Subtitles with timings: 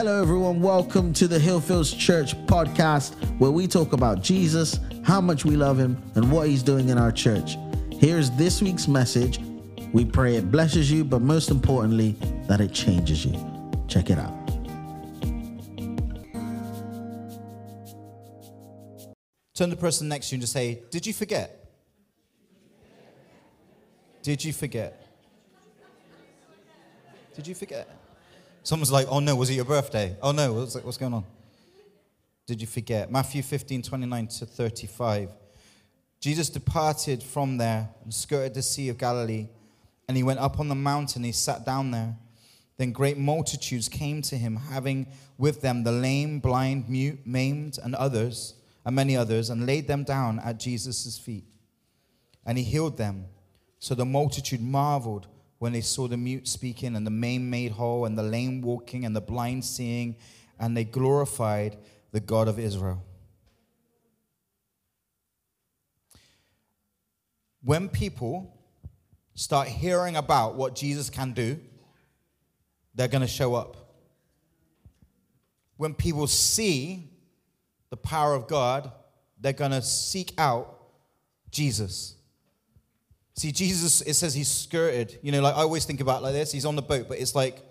[0.00, 0.62] Hello, everyone.
[0.62, 5.78] Welcome to the Hillfields Church podcast, where we talk about Jesus, how much we love
[5.78, 7.58] him, and what he's doing in our church.
[7.92, 9.40] Here's this week's message.
[9.92, 12.16] We pray it blesses you, but most importantly,
[12.48, 13.34] that it changes you.
[13.88, 14.32] Check it out.
[19.54, 21.70] Turn to the person next to you and just say, Did you forget?
[24.22, 25.06] Did you forget?
[27.34, 27.99] Did you forget?
[28.62, 30.16] Someone's like, oh no, was it your birthday?
[30.22, 31.24] Oh no, what's, what's going on?
[32.46, 33.10] Did you forget?
[33.10, 35.30] Matthew 15, 29 to 35.
[36.20, 39.48] Jesus departed from there and skirted the Sea of Galilee,
[40.06, 42.16] and he went up on the mountain, he sat down there.
[42.76, 45.06] Then great multitudes came to him, having
[45.38, 48.54] with them the lame, blind, mute, maimed, and others,
[48.84, 51.44] and many others, and laid them down at Jesus' feet.
[52.44, 53.26] And he healed them.
[53.78, 55.26] So the multitude marveled
[55.60, 59.04] when they saw the mute speaking and the maimed made whole and the lame walking
[59.04, 60.16] and the blind seeing,
[60.58, 61.76] and they glorified
[62.12, 63.04] the God of Israel.
[67.62, 68.56] When people
[69.34, 71.60] start hearing about what Jesus can do,
[72.94, 73.76] they're going to show up.
[75.76, 77.10] When people see
[77.90, 78.90] the power of God,
[79.38, 80.80] they're going to seek out
[81.50, 82.14] Jesus.
[83.40, 85.18] See, Jesus, it says he's skirted.
[85.22, 86.52] You know, like I always think about like this.
[86.52, 87.62] He's on the boat, but it's like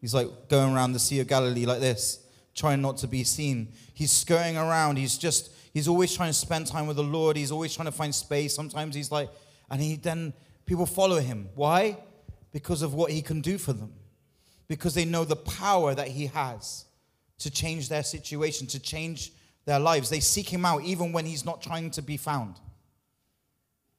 [0.00, 3.68] he's like going around the Sea of Galilee like this, trying not to be seen.
[3.92, 4.96] He's skirting around.
[4.96, 7.36] He's just, he's always trying to spend time with the Lord.
[7.36, 8.56] He's always trying to find space.
[8.56, 9.30] Sometimes he's like,
[9.70, 10.32] and he then
[10.66, 11.48] people follow him.
[11.54, 11.96] Why?
[12.50, 13.92] Because of what he can do for them.
[14.66, 16.86] Because they know the power that he has
[17.38, 19.30] to change their situation, to change
[19.64, 20.10] their lives.
[20.10, 22.56] They seek him out even when he's not trying to be found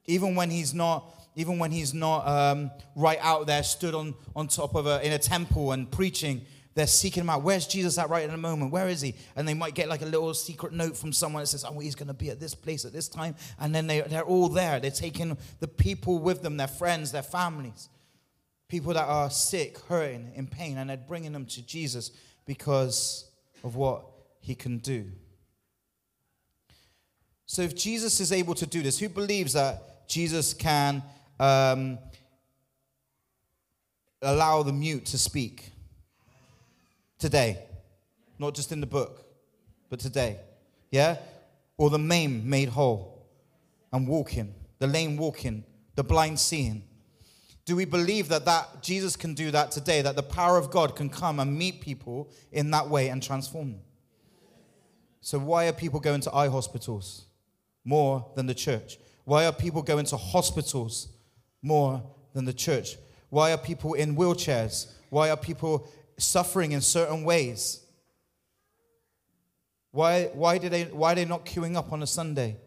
[0.07, 4.47] even when he's not even when he's not um, right out there stood on, on
[4.47, 7.41] top of a in a temple and preaching they're seeking him out.
[7.41, 8.71] Where's jesus at right in the moment?
[8.71, 9.15] Where is he?
[9.37, 11.95] And they might get like a little secret note from someone that says oh he's
[11.95, 13.35] going to be at this place at this time.
[13.59, 14.79] And then they, they're all there.
[14.81, 17.89] They're taking the people with them their friends their families.
[18.67, 22.11] People that are sick hurting in pain and they're bringing them to jesus
[22.45, 23.29] because
[23.63, 24.05] of what
[24.41, 25.09] he can do.
[27.45, 31.03] So if jesus is able to do this who believes that Jesus can
[31.39, 31.97] um,
[34.21, 35.71] allow the mute to speak
[37.19, 37.59] today,
[38.39, 39.25] not just in the book,
[39.89, 40.39] but today.
[40.91, 41.17] Yeah?
[41.77, 43.27] Or the maimed made whole
[43.91, 45.63] and walking, the lame walking,
[45.95, 46.83] the blind seeing.
[47.65, 50.95] Do we believe that, that Jesus can do that today, that the power of God
[50.95, 53.81] can come and meet people in that way and transform them?
[55.21, 57.25] So, why are people going to eye hospitals
[57.83, 58.99] more than the church?
[59.25, 61.09] Why are people going to hospitals
[61.61, 62.01] more
[62.33, 62.97] than the church?
[63.29, 64.93] Why are people in wheelchairs?
[65.09, 65.87] Why are people
[66.17, 67.81] suffering in certain ways?
[69.91, 72.57] Why, why, did they, why are they not queuing up on a Sunday?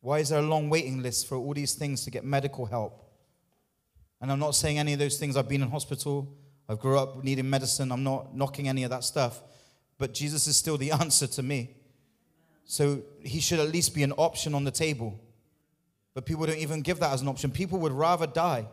[0.00, 3.04] Why is there a long waiting list for all these things to get medical help?
[4.20, 5.36] And I'm not saying any of those things.
[5.36, 6.34] I've been in hospital.
[6.68, 7.92] I've grew up needing medicine.
[7.92, 9.42] I'm not knocking any of that stuff.
[9.98, 11.76] But Jesus is still the answer to me.
[12.66, 15.20] So he should at least be an option on the table.
[16.14, 17.50] But people don't even give that as an option.
[17.50, 18.66] People would rather die.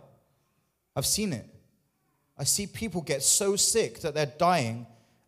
[0.96, 1.46] I've seen it.
[2.38, 4.88] I see people get so sick that they're dying.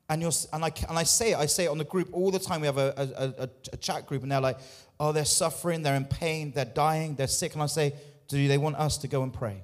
[0.10, 2.32] And, you're, and, I, and I say it, I say it on the group all
[2.32, 2.62] the time.
[2.62, 4.60] We have a, a, a, a chat group, and they're like,
[5.00, 7.54] oh, they're suffering, they're in pain, they're dying, they're sick.
[7.54, 7.94] And I say,
[8.28, 9.64] do they want us to go and pray?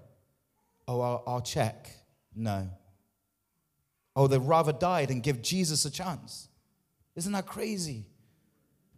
[0.87, 1.89] Oh, I'll, I'll check.
[2.35, 2.69] No.
[4.15, 6.47] Oh, they'd rather die than give Jesus a chance.
[7.15, 8.05] Isn't that crazy?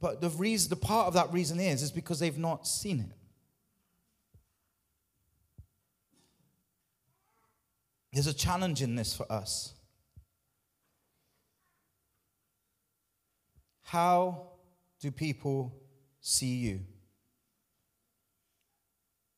[0.02, 3.16] But the reason, the part of that reason is, is because they've not seen it.
[8.12, 9.74] There's a challenge in this for us.
[13.84, 14.48] How
[15.00, 15.74] do people
[16.20, 16.80] see you?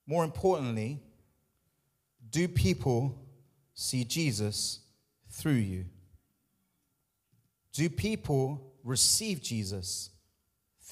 [0.07, 0.99] More importantly,
[2.29, 3.19] do people
[3.73, 4.79] see Jesus
[5.29, 5.85] through you?
[7.73, 10.09] Do people receive Jesus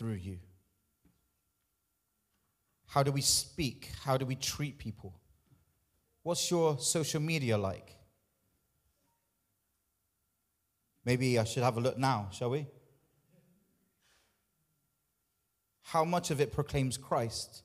[0.02, 0.40] through you?
[2.88, 3.92] How do we speak?
[4.04, 5.14] How do we treat people?
[6.24, 7.96] What's your social media like?
[11.06, 12.66] Maybe I should have a look now, shall we?
[15.84, 17.62] How much of it proclaims Christ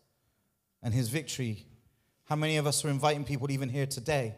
[0.82, 1.64] and his victory?
[2.24, 4.34] How many of us are inviting people even here today?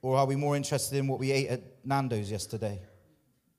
[0.00, 2.80] Or are we more interested in what we ate at Nando's yesterday?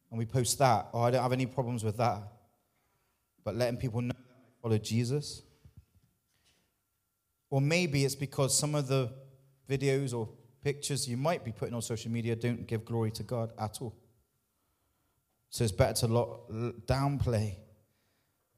[0.09, 0.87] And we post that.
[0.95, 2.32] Oh, I don't have any problems with that
[3.43, 5.43] but letting people know that I follow Jesus.
[7.49, 9.11] Or maybe it's because some of the
[9.69, 10.29] videos or
[10.63, 13.95] pictures you might be putting on social media don't give glory to God at all.
[15.49, 17.55] So it's better to downplay.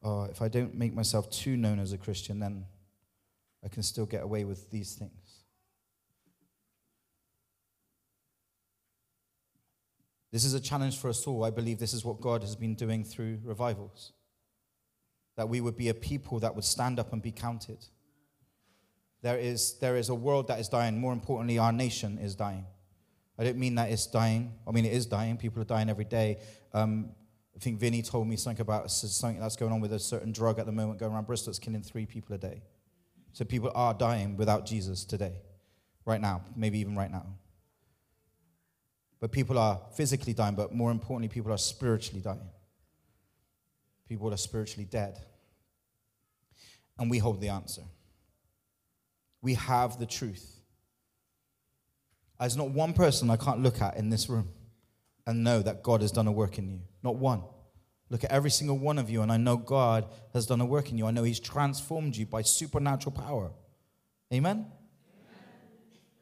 [0.01, 2.65] Oh, if I don't make myself too known as a Christian, then
[3.63, 5.11] I can still get away with these things.
[10.31, 11.43] This is a challenge for us all.
[11.43, 14.11] I believe this is what God has been doing through revivals.
[15.35, 17.85] That we would be a people that would stand up and be counted.
[19.21, 20.99] There is, there is a world that is dying.
[20.99, 22.65] More importantly, our nation is dying.
[23.37, 24.53] I don't mean that it's dying.
[24.67, 25.37] I mean, it is dying.
[25.37, 26.37] People are dying every day.
[26.73, 27.11] Um,
[27.55, 30.59] I think Vinny told me something about something that's going on with a certain drug
[30.59, 32.61] at the moment going around Bristol that's killing three people a day.
[33.33, 35.33] So people are dying without Jesus today,
[36.05, 37.25] right now, maybe even right now.
[39.19, 42.49] But people are physically dying, but more importantly, people are spiritually dying.
[44.07, 45.19] People are spiritually dead.
[46.97, 47.81] And we hold the answer.
[49.41, 50.59] We have the truth.
[52.39, 54.49] There's not one person I can't look at in this room
[55.25, 56.81] and know that God has done a work in you.
[57.03, 57.43] Not one.
[58.09, 60.91] Look at every single one of you, and I know God has done a work
[60.91, 61.07] in you.
[61.07, 63.51] I know He's transformed you by supernatural power.
[64.31, 64.57] Amen?
[64.57, 64.67] Amen?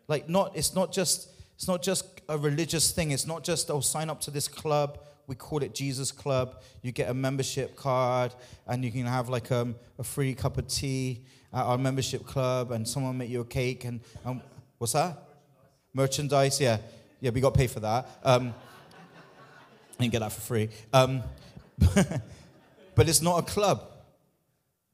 [0.07, 1.29] Like, not, it's not just.
[1.55, 3.11] It's not just a religious thing.
[3.11, 4.99] It's not just, oh, sign up to this club.
[5.27, 6.61] We call it Jesus Club.
[6.81, 8.33] You get a membership card
[8.67, 11.23] and you can have like um, a free cup of tea
[11.53, 13.85] at our membership club and someone make you a cake.
[13.85, 14.41] And um,
[14.77, 15.17] what's that?
[15.93, 16.77] Merchandise, yeah.
[17.21, 18.09] Yeah, we got paid for that.
[18.23, 18.53] Um,
[19.97, 20.69] didn't get that for free.
[20.91, 21.23] Um,
[22.95, 23.81] but it's not a club,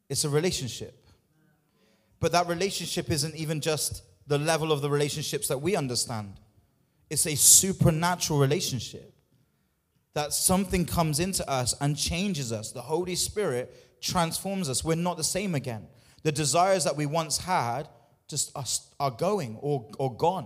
[0.10, 0.96] it's a relationship.
[2.20, 6.34] But that relationship isn't even just the level of the relationships that we understand,
[7.10, 9.14] it's a supernatural relationship.
[10.20, 12.74] That something comes into us and changes us.
[12.74, 14.84] The Holy Spirit transforms us.
[14.84, 15.88] We're not the same again.
[16.24, 17.88] The desires that we once had
[18.28, 18.66] just are,
[19.00, 20.46] are going or, or gone.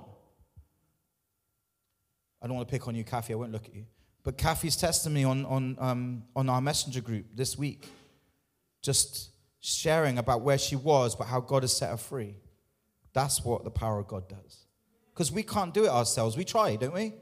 [2.40, 3.34] I don't want to pick on you, Kathy.
[3.34, 3.86] I won't look at you.
[4.22, 7.88] But Kathy's testimony on, on, um, on our messenger group this week,
[8.84, 12.36] just sharing about where she was, but how God has set her free.
[13.14, 14.68] That's what the power of God does.
[15.16, 16.38] Because we can't do it ourselves.
[16.38, 17.16] We try, don't we?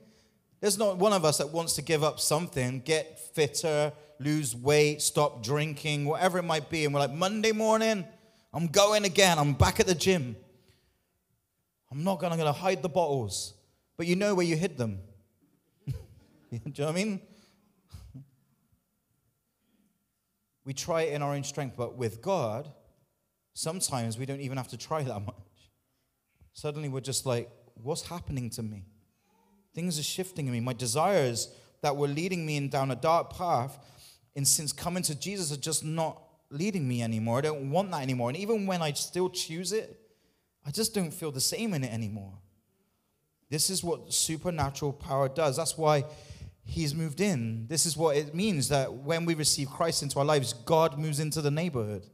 [0.62, 5.02] There's not one of us that wants to give up something, get fitter, lose weight,
[5.02, 6.86] stop drinking, whatever it might be.
[6.86, 8.06] And we're like, Monday morning,
[8.54, 9.40] I'm going again.
[9.40, 10.36] I'm back at the gym.
[11.92, 13.56] I'm not going to hide the bottles.
[13.98, 15.00] But you know where you hid them.
[15.88, 15.94] Do
[16.52, 17.22] you know what I mean?
[20.64, 22.72] We try it in our own strength, but with God,
[23.56, 25.72] sometimes we don't even have to try that much.
[26.54, 28.86] Suddenly we're just like, what's happening to me?
[29.74, 30.60] Things are shifting in me.
[30.60, 33.78] My desires that were leading me down a dark path,
[34.36, 37.40] and since coming to Jesus, are just not leading me anymore.
[37.40, 38.30] I don't want that anymore.
[38.30, 39.98] And even when I still choose it,
[40.66, 42.34] I just don't feel the same in it anymore.
[43.50, 45.58] This is what supernatural power does.
[45.58, 46.06] That's why
[46.64, 47.68] He's moved in.
[47.68, 51.20] This is what it means that when we receive Christ into our lives, God moves
[51.20, 52.06] into the neighborhood.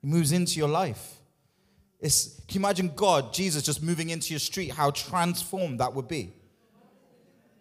[0.00, 1.14] He moves into your life.
[1.98, 4.72] It's, can you imagine God, Jesus, just moving into your street?
[4.72, 6.34] How transformed that would be.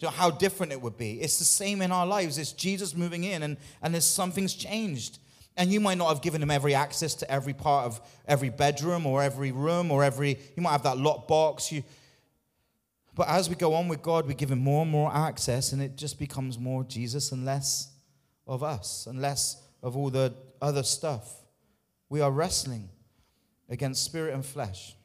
[0.03, 1.21] How different it would be.
[1.21, 2.37] It's the same in our lives.
[2.37, 5.19] It's Jesus moving in, and, and there's something's changed.
[5.57, 9.05] And you might not have given him every access to every part of every bedroom
[9.05, 11.71] or every room or every, you might have that lock box.
[11.71, 11.83] You,
[13.15, 15.81] but as we go on with God, we give him more and more access, and
[15.81, 17.93] it just becomes more Jesus and less
[18.45, 21.31] of us and less of all the other stuff.
[22.09, 22.89] We are wrestling
[23.69, 24.95] against spirit and flesh.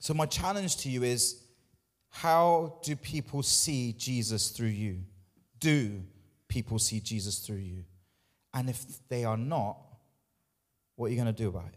[0.00, 1.42] So, my challenge to you is
[2.10, 4.98] how do people see Jesus through you?
[5.60, 6.02] Do
[6.48, 7.84] people see Jesus through you?
[8.54, 9.78] And if they are not,
[10.96, 11.74] what are you going to do about it?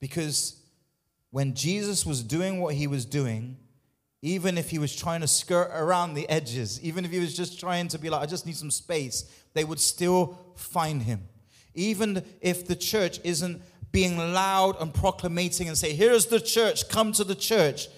[0.00, 0.60] Because
[1.30, 3.56] when Jesus was doing what he was doing,
[4.22, 7.60] even if he was trying to skirt around the edges, even if he was just
[7.60, 11.28] trying to be like, I just need some space, they would still find him.
[11.74, 17.12] Even if the church isn't being loud and proclamating and say, Here's the church, come
[17.12, 17.88] to the church,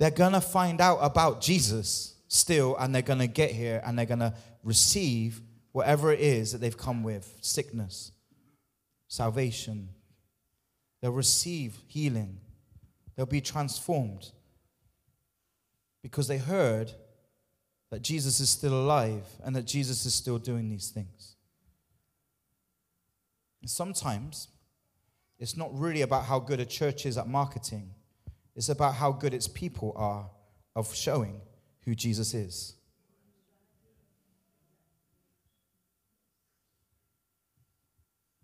[0.00, 4.34] they're gonna find out about Jesus still, and they're gonna get here and they're gonna
[4.64, 5.42] receive
[5.72, 8.10] whatever it is that they've come with sickness,
[9.08, 9.90] salvation.
[11.02, 12.38] They'll receive healing,
[13.14, 14.30] they'll be transformed
[16.02, 16.92] because they heard
[17.90, 21.36] that Jesus is still alive and that Jesus is still doing these things.
[23.60, 24.48] And sometimes
[25.38, 27.90] it's not really about how good a church is at marketing,
[28.60, 30.28] it's about how good its people are
[30.76, 31.40] of showing
[31.86, 32.74] who Jesus is.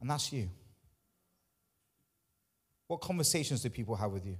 [0.00, 0.48] And that's you.
[2.86, 4.38] What conversations do people have with you?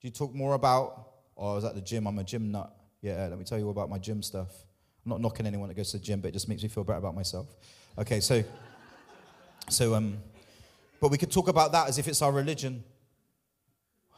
[0.00, 2.72] Do you talk more about, oh, I was at the gym, I'm a gym nut.
[3.02, 4.50] Yeah, let me tell you about my gym stuff.
[5.04, 6.84] I'm not knocking anyone that goes to the gym, but it just makes me feel
[6.84, 7.48] better about myself.
[7.98, 8.44] Okay, so,
[9.68, 10.18] so, um,
[11.00, 12.84] but we could talk about that as if it's our religion.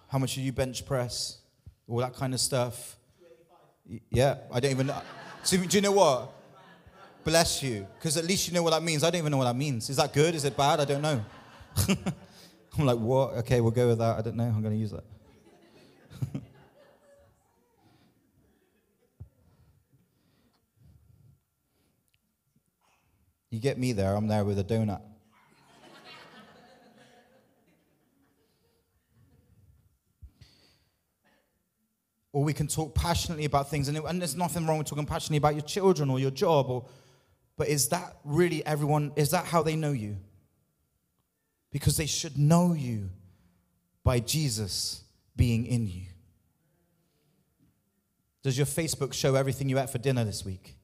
[0.09, 1.39] How much do you bench press?
[1.87, 2.97] All that kind of stuff.
[4.11, 5.01] Yeah, I don't even know.
[5.45, 6.33] Do you know what?
[7.25, 7.87] Bless you.
[7.99, 9.05] Because at least you know what that means.
[9.05, 9.91] I don't even know what that means.
[9.91, 10.35] Is that good?
[10.35, 10.81] Is it bad?
[10.81, 11.23] I don't know.
[12.79, 13.35] I'm like, what?
[13.39, 14.19] Okay, we'll go with that.
[14.19, 14.45] I don't know.
[14.45, 15.05] I'm going to use that.
[23.51, 25.03] you get me there, I'm there with a donut.
[32.33, 35.07] Or we can talk passionately about things, and, it, and there's nothing wrong with talking
[35.07, 36.87] passionately about your children or your job, or,
[37.57, 40.17] but is that really everyone, is that how they know you?
[41.71, 43.11] Because they should know you
[44.05, 45.03] by Jesus
[45.37, 46.03] being in you.
[48.43, 50.77] Does your Facebook show everything you ate for dinner this week,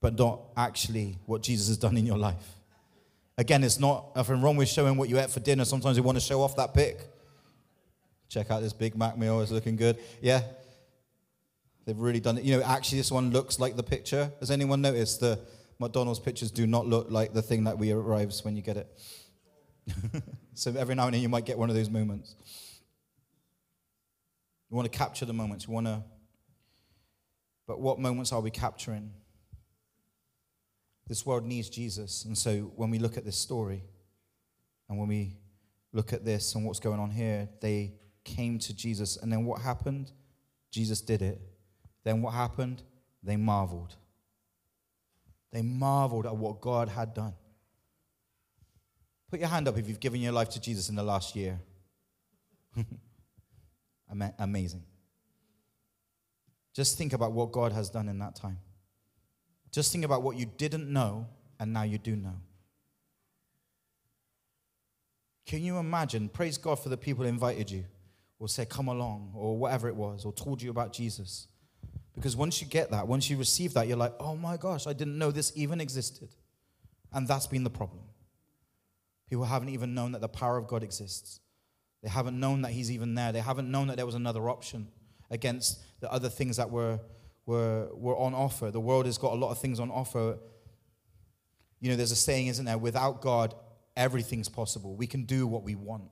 [0.00, 2.54] but not actually what Jesus has done in your life?
[3.36, 5.64] Again, it's not nothing wrong with showing what you ate for dinner.
[5.64, 7.09] Sometimes we want to show off that pic.
[8.30, 9.98] Check out this Big Mac meal, it's looking good.
[10.22, 10.42] Yeah.
[11.84, 12.44] They've really done it.
[12.44, 14.30] You know, actually, this one looks like the picture.
[14.38, 15.40] Has anyone noticed the
[15.80, 18.88] McDonald's pictures do not look like the thing that we arrives when you get it?
[20.54, 22.36] so every now and then you might get one of those moments.
[24.70, 25.66] We want to capture the moments.
[25.66, 26.04] We want to.
[27.66, 29.10] But what moments are we capturing?
[31.08, 32.24] This world needs Jesus.
[32.24, 33.82] And so when we look at this story
[34.88, 35.38] and when we
[35.92, 39.16] look at this and what's going on here, they came to Jesus.
[39.16, 40.12] And then what happened?
[40.70, 41.40] Jesus did it.
[42.04, 42.82] Then what happened?
[43.22, 43.96] They marveled.
[45.52, 47.34] They marveled at what God had done.
[49.30, 51.60] Put your hand up if you've given your life to Jesus in the last year.
[54.38, 54.82] Amazing.
[56.74, 58.58] Just think about what God has done in that time.
[59.72, 61.26] Just think about what you didn't know
[61.58, 62.36] and now you do know.
[65.46, 66.28] Can you imagine?
[66.28, 67.84] Praise God for the people who invited you
[68.40, 71.46] or said, Come along, or whatever it was, or told you about Jesus.
[72.14, 74.92] Because once you get that, once you receive that, you're like, Oh my gosh, I
[74.92, 76.30] didn't know this even existed.
[77.12, 78.02] And that's been the problem.
[79.28, 81.40] People haven't even known that the power of God exists.
[82.02, 83.30] They haven't known that He's even there.
[83.30, 84.88] They haven't known that there was another option
[85.30, 86.98] against the other things that were,
[87.46, 88.70] were, were on offer.
[88.70, 90.38] The world has got a lot of things on offer.
[91.78, 92.78] You know, there's a saying, isn't there?
[92.78, 93.54] Without God,
[93.96, 94.96] everything's possible.
[94.96, 96.04] We can do what we want.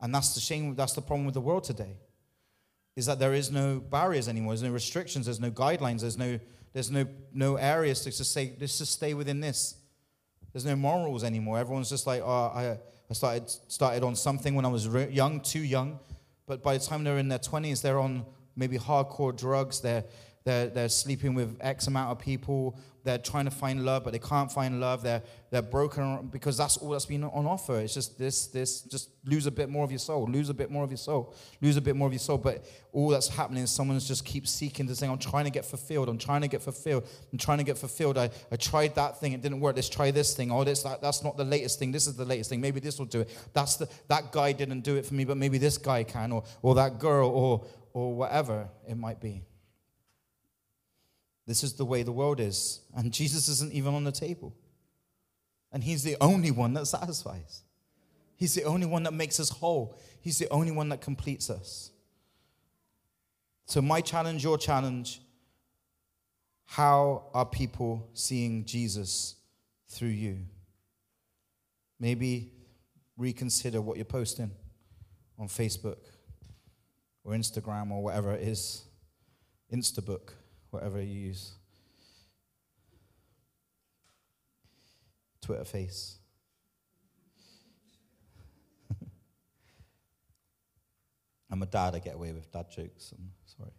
[0.00, 1.96] And that's the shame, that's the problem with the world today.
[2.96, 6.38] Is that there is no barriers anymore, there's no restrictions, there's no guidelines, there's no
[6.72, 9.76] there's no no areas to just say, let's just stay within this.
[10.52, 11.58] There's no morals anymore.
[11.58, 12.78] Everyone's just like, oh, I,
[13.10, 15.98] I started started on something when I was re- young, too young,
[16.46, 18.24] but by the time they're in their 20s, they're on
[18.56, 19.80] maybe hardcore drugs.
[19.80, 20.04] They're
[20.46, 22.78] they're, they're sleeping with X amount of people.
[23.02, 25.02] They're trying to find love, but they can't find love.
[25.02, 27.80] They're, they're broken because that's all that's been on offer.
[27.80, 30.70] It's just this, this, just lose a bit more of your soul, lose a bit
[30.70, 32.38] more of your soul, lose a bit more of your soul.
[32.38, 35.64] But all that's happening is someone's just keeps seeking to say, I'm trying to get
[35.64, 36.08] fulfilled.
[36.08, 37.08] I'm trying to get fulfilled.
[37.32, 38.16] I'm trying to get fulfilled.
[38.16, 39.32] I, I tried that thing.
[39.32, 39.74] It didn't work.
[39.74, 40.52] Let's try this thing.
[40.52, 41.90] Oh, this, that, that's not the latest thing.
[41.90, 42.60] This is the latest thing.
[42.60, 43.36] Maybe this will do it.
[43.52, 46.44] That's the, that guy didn't do it for me, but maybe this guy can, or,
[46.62, 49.42] or that girl, or, or whatever it might be.
[51.46, 52.80] This is the way the world is.
[52.96, 54.54] And Jesus isn't even on the table.
[55.72, 57.62] And He's the only one that satisfies.
[58.36, 59.98] He's the only one that makes us whole.
[60.20, 61.90] He's the only one that completes us.
[63.66, 65.20] So, my challenge, your challenge
[66.66, 69.36] how are people seeing Jesus
[69.88, 70.38] through you?
[71.98, 72.52] Maybe
[73.16, 74.50] reconsider what you're posting
[75.38, 75.96] on Facebook
[77.24, 78.82] or Instagram or whatever it is,
[79.72, 80.30] Instabook
[80.76, 81.52] whatever you use.
[85.40, 86.18] Twitter face.
[91.50, 93.14] I'm a dad, I get away with dad jokes.
[93.16, 93.70] I'm sorry.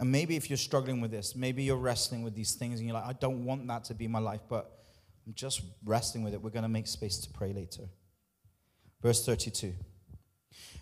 [0.00, 2.94] And maybe if you're struggling with this, maybe you're wrestling with these things and you're
[2.94, 4.80] like, I don't want that to be my life, but
[5.26, 6.42] I'm just wrestling with it.
[6.42, 7.84] We're going to make space to pray later.
[9.00, 9.74] Verse 32.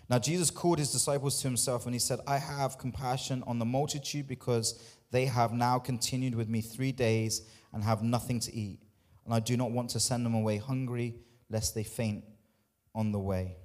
[0.09, 3.65] Now, Jesus called his disciples to himself and he said, I have compassion on the
[3.65, 8.79] multitude because they have now continued with me three days and have nothing to eat.
[9.25, 11.15] And I do not want to send them away hungry,
[11.51, 12.23] lest they faint
[12.95, 13.57] on the way.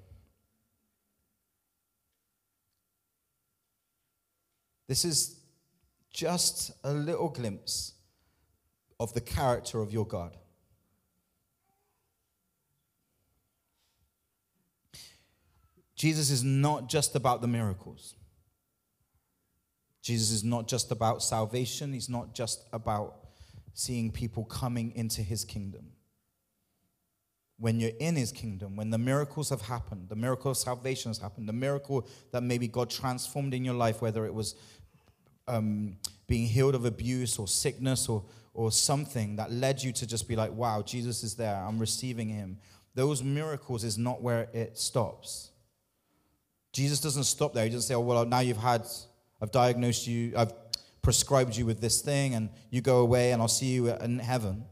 [4.86, 5.40] This is
[6.12, 7.94] just a little glimpse
[9.00, 10.36] of the character of your God.
[16.04, 18.14] Jesus is not just about the miracles.
[20.02, 21.94] Jesus is not just about salvation.
[21.94, 23.20] He's not just about
[23.72, 25.92] seeing people coming into his kingdom.
[27.58, 31.16] When you're in his kingdom, when the miracles have happened, the miracle of salvation has
[31.16, 34.56] happened, the miracle that maybe God transformed in your life, whether it was
[35.48, 35.96] um,
[36.26, 40.36] being healed of abuse or sickness or, or something that led you to just be
[40.36, 42.58] like, wow, Jesus is there, I'm receiving him.
[42.94, 45.52] Those miracles is not where it stops.
[46.74, 47.64] Jesus doesn't stop there.
[47.64, 48.84] He doesn't say, oh, well, now you've had,
[49.40, 50.52] I've diagnosed you, I've
[51.02, 54.64] prescribed you with this thing, and you go away, and I'll see you in heaven.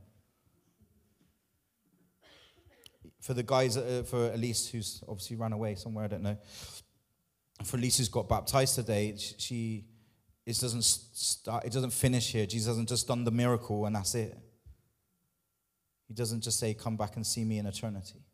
[3.20, 6.36] For the guys, uh, for Elise, who's obviously run away somewhere, I don't know.
[7.62, 9.84] For Elise, who's got baptized today, she
[10.44, 12.46] it doesn't start, it doesn't finish here.
[12.46, 14.36] Jesus hasn't just done the miracle and that's it.
[16.08, 18.24] He doesn't just say, Come back and see me in eternity.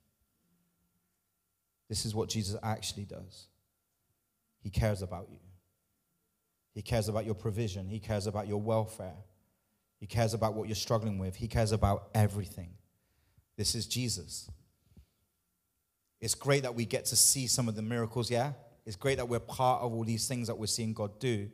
[1.89, 3.49] This is what Jesus actually does.
[4.69, 5.39] He cares about you.
[6.75, 7.89] He cares about your provision.
[7.89, 9.17] He cares about your welfare.
[9.99, 11.37] He cares about what you're struggling with.
[11.37, 12.69] He cares about everything.
[13.57, 14.51] This is Jesus.
[16.21, 18.53] It's great that we get to see some of the miracles, yeah?
[18.85, 21.49] It's great that we're part of all these things that we're seeing God do.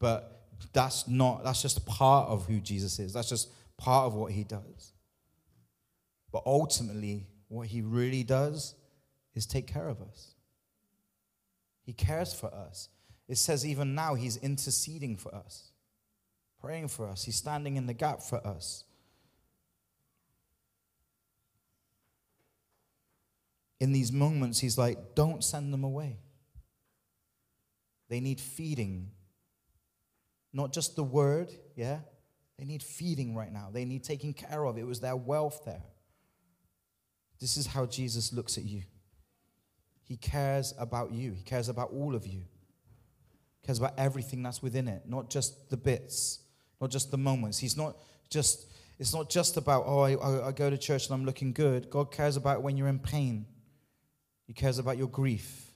[0.00, 3.12] But that's not, that's just part of who Jesus is.
[3.12, 4.92] That's just part of what he does.
[6.32, 8.74] But ultimately, what he really does
[9.36, 10.32] is take care of us.
[11.86, 12.90] He cares for us.
[13.28, 15.72] It says even now he's interceding for us,
[16.60, 17.24] praying for us.
[17.24, 18.84] He's standing in the gap for us.
[23.80, 26.18] In these moments, he's like, don't send them away.
[28.08, 29.10] They need feeding
[30.56, 31.98] not just the word, yeah?
[32.58, 33.68] They need feeding right now.
[33.70, 34.78] They need taking care of.
[34.78, 35.82] It was their wealth there.
[37.38, 38.82] This is how Jesus looks at you.
[40.06, 41.32] He cares about you.
[41.32, 42.42] He cares about all of you.
[43.60, 46.38] He cares about everything that's within it, not just the bits,
[46.80, 47.58] not just the moments.
[47.58, 47.96] He's not
[48.30, 51.90] just, it's not just about, oh, I, I go to church and I'm looking good.
[51.90, 53.46] God cares about when you're in pain.
[54.46, 55.72] He cares about your grief.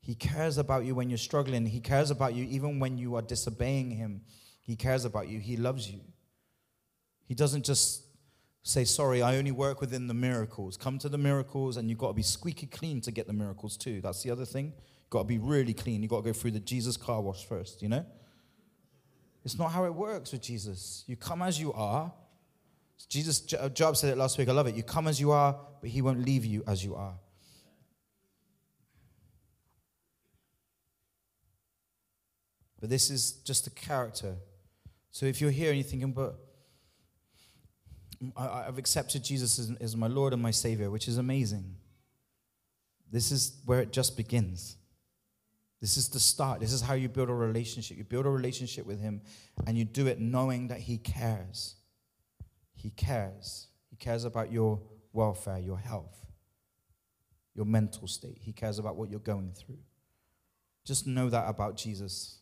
[0.00, 1.66] He cares about you when you're struggling.
[1.66, 4.22] He cares about you even when you are disobeying Him.
[4.60, 5.40] He cares about you.
[5.40, 6.00] He loves you.
[7.26, 8.04] He doesn't just
[8.62, 10.76] say, Sorry, I only work within the miracles.
[10.76, 13.76] Come to the miracles, and you've got to be squeaky clean to get the miracles
[13.76, 14.00] too.
[14.00, 14.66] That's the other thing.
[14.66, 16.02] You've got to be really clean.
[16.02, 18.04] You've got to go through the Jesus car wash first, you know?
[19.44, 21.04] It's not how it works with Jesus.
[21.06, 22.12] You come as you are.
[23.08, 24.48] Jesus, uh, Job said it last week.
[24.48, 24.74] I love it.
[24.74, 27.14] You come as you are, but He won't leave you as you are.
[32.80, 34.36] But this is just a character.
[35.10, 36.38] So if you're here and you're thinking, but
[38.36, 41.76] I, have accepted Jesus as, as my Lord and my Savior, which is amazing.
[43.10, 44.76] This is where it just begins.
[45.80, 46.60] This is the start.
[46.60, 47.96] This is how you build a relationship.
[47.96, 49.22] You build a relationship with Him
[49.66, 51.76] and you do it knowing that He cares.
[52.74, 53.68] He cares.
[53.88, 54.80] He cares about your
[55.12, 56.26] welfare, your health,
[57.54, 58.38] your mental state.
[58.40, 59.78] He cares about what you're going through.
[60.84, 62.39] Just know that about Jesus.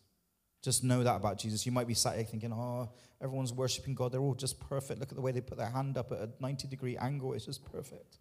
[0.69, 1.65] Just know that about Jesus.
[1.65, 2.91] You might be sat here thinking, oh,
[3.23, 4.13] everyone's worshiping God.
[4.13, 5.01] They're all just perfect.
[5.01, 7.33] Look at the way they put their hand up at a 90 degree angle.
[7.33, 8.19] It's just perfect.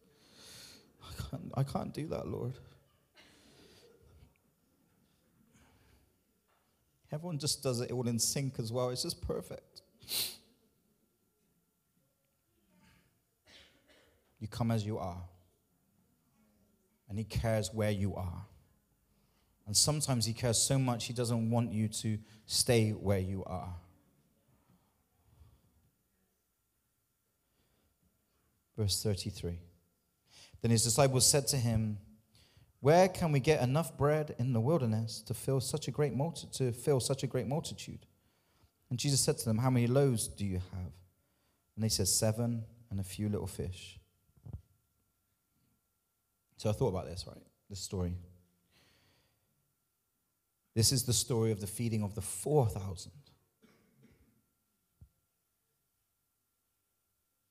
[1.04, 2.54] I can't, I can't do that, Lord.
[7.12, 8.92] Everyone just does it all in sync as well.
[8.92, 9.82] It's just perfect.
[14.40, 15.22] You come as you are,
[17.10, 18.46] and He cares where you are.
[19.68, 23.76] And sometimes He cares so much, He doesn't want you to stay where you are.
[28.78, 29.60] Verse 33.
[30.62, 31.98] Then his disciples said to him,
[32.80, 36.48] Where can we get enough bread in the wilderness to fill such a great multi-
[36.54, 38.06] to fill such a great multitude?
[38.90, 40.92] And Jesus said to them, How many loaves do you have?
[41.76, 44.00] And they said, Seven and a few little fish.
[46.58, 47.44] So I thought about this, right?
[47.70, 48.14] This story.
[50.78, 53.12] This is the story of the feeding of the 4,000.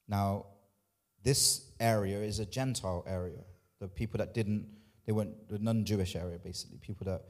[0.06, 0.46] Now,
[1.24, 3.42] this area is a Gentile area.
[3.80, 4.68] The people that didn't,
[5.06, 7.22] they weren't, the non Jewish area, basically, people that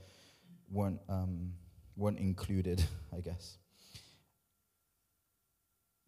[0.71, 1.53] weren't, um,
[1.97, 2.85] weren't included,
[3.17, 3.57] I guess.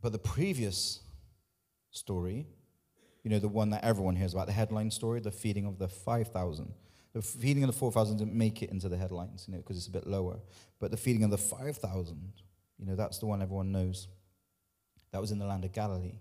[0.03, 1.01] But the previous
[1.93, 2.47] story,
[3.25, 5.89] you know, the one that everyone hears about, the headline story, the feeding of the
[5.89, 6.75] 5,000,
[7.13, 9.87] the feeding of the 4,000 didn't make it into the headlines, you know, because it's
[9.87, 10.39] a bit lower.
[10.79, 12.33] But the feeding of the 5,000,
[12.79, 14.09] you know, that's the one everyone knows.
[15.13, 16.19] That was in the land of Galilee.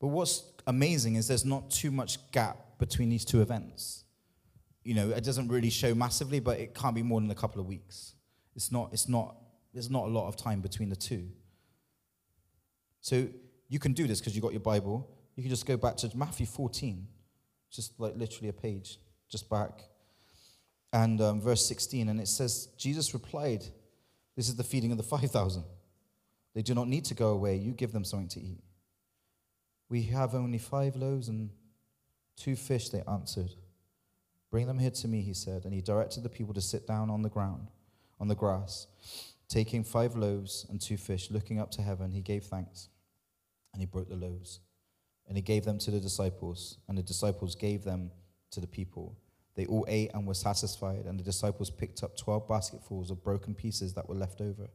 [0.00, 4.04] But what's amazing is there's not too much gap between these two events.
[4.84, 7.60] you know, it doesn't really show massively, but it can't be more than a couple
[7.60, 8.14] of weeks.
[8.56, 9.36] It's not, it's not,
[9.72, 11.28] there's not a lot of time between the two.
[13.00, 13.28] So
[13.68, 15.08] you can do this because you've got your Bible.
[15.36, 17.06] You can just go back to Matthew 14,
[17.70, 18.98] just like literally a page,
[19.32, 19.82] just back.
[20.92, 23.64] And um, verse 16, and it says, Jesus replied,
[24.36, 25.64] This is the feeding of the 5,000.
[26.54, 27.56] They do not need to go away.
[27.56, 28.62] You give them something to eat.
[29.88, 31.48] We have only five loaves and
[32.36, 33.54] two fish, they answered.
[34.50, 35.64] Bring them here to me, he said.
[35.64, 37.68] And he directed the people to sit down on the ground,
[38.20, 38.86] on the grass.
[39.48, 42.90] Taking five loaves and two fish, looking up to heaven, he gave thanks.
[43.72, 44.60] And he broke the loaves.
[45.26, 46.76] And he gave them to the disciples.
[46.86, 48.10] And the disciples gave them
[48.52, 49.18] to the people.
[49.54, 51.04] They all ate and were satisfied.
[51.04, 54.70] And the disciples picked up 12 basketfuls of broken pieces that were left over.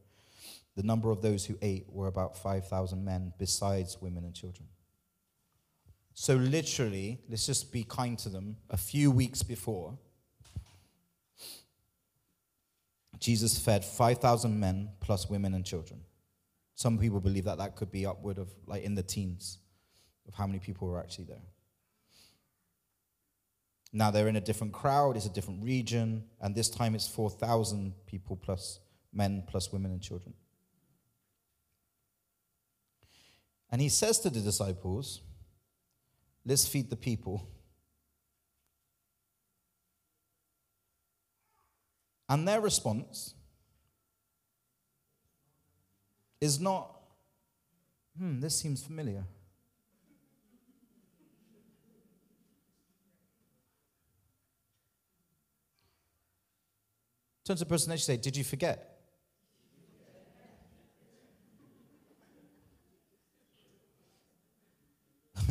[0.76, 4.68] The number of those who ate were about 5,000 men, besides women and children.
[6.14, 8.56] So, literally, let's just be kind to them.
[8.70, 9.98] A few weeks before,
[13.18, 16.00] Jesus fed 5,000 men plus women and children.
[16.74, 19.58] Some people believe that that could be upward of like in the teens
[20.28, 21.42] of how many people were actually there.
[23.92, 27.94] Now they're in a different crowd, it's a different region, and this time it's 4,000
[28.06, 28.80] people plus
[29.12, 30.34] men plus women and children.
[33.70, 35.22] And he says to the disciples,
[36.44, 37.46] Let's feed the people.
[42.28, 43.34] And their response
[46.40, 47.00] is not,
[48.18, 49.24] hmm, this seems familiar.
[57.48, 58.98] Turn to the person next to you say, Did you forget?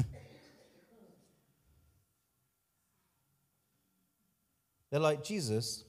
[4.91, 5.86] They're like, Jesus,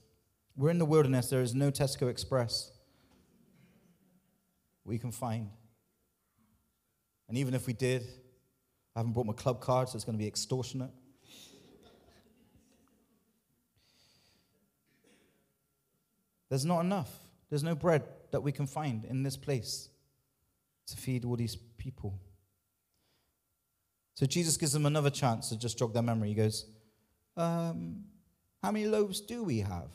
[0.55, 1.29] we're in the wilderness.
[1.29, 2.71] There is no Tesco Express
[4.83, 5.51] we can find.
[7.27, 8.01] And even if we did,
[8.95, 10.89] I haven't brought my club card, so it's going to be extortionate.
[16.49, 17.11] There's not enough.
[17.49, 19.89] There's no bread that we can find in this place
[20.87, 22.19] to feed all these people.
[24.15, 26.29] So Jesus gives them another chance to just jog their memory.
[26.29, 26.65] He goes,
[27.37, 28.03] um,
[28.61, 29.89] how many loaves do we have?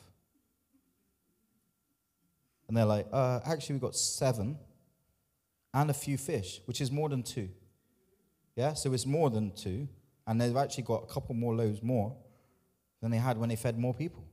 [2.68, 4.58] And they're like, uh, Actually, we've got seven
[5.74, 7.50] and a few fish, which is more than two.
[8.56, 9.88] Yeah, so it's more than two.
[10.26, 12.16] And they've actually got a couple more loaves more
[13.02, 14.24] than they had when they fed more people.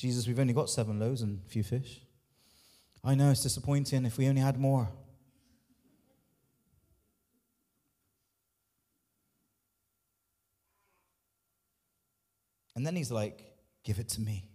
[0.00, 2.00] Jesus, we've only got seven loaves and a few fish.
[3.04, 4.88] I know it's disappointing if we only had more.
[12.74, 13.44] And then he's like,
[13.84, 14.46] Give it to me.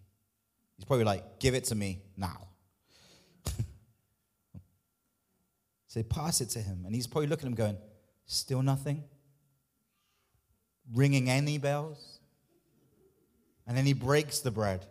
[0.77, 2.47] He's probably like, Give it to me now.
[5.85, 6.85] so pass it to him.
[6.87, 7.77] And he's probably looking at him going,
[8.25, 9.03] Still nothing?
[10.91, 12.17] Ringing any bells?
[13.67, 14.87] And then he breaks the bread.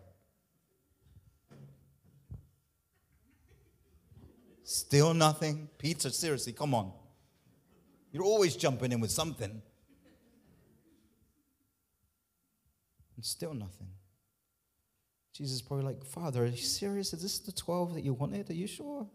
[4.65, 5.69] Still nothing?
[5.79, 6.93] Peter, seriously, come on.
[8.13, 9.63] You're always jumping in with something.
[13.17, 13.89] and still nothing.
[15.33, 17.13] Jesus is probably like, Father, are you serious?
[17.13, 18.51] Is this the 12 that you wanted?
[18.51, 19.07] Are you sure?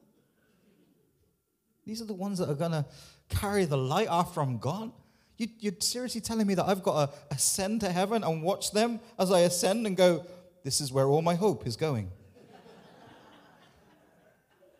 [1.86, 2.86] These are the ones that are going to
[3.30, 4.92] carry the light off from God?
[5.38, 9.00] You, you're seriously telling me that I've got to ascend to heaven and watch them
[9.18, 10.26] as I ascend and go,
[10.64, 12.12] this is where all my hope is going.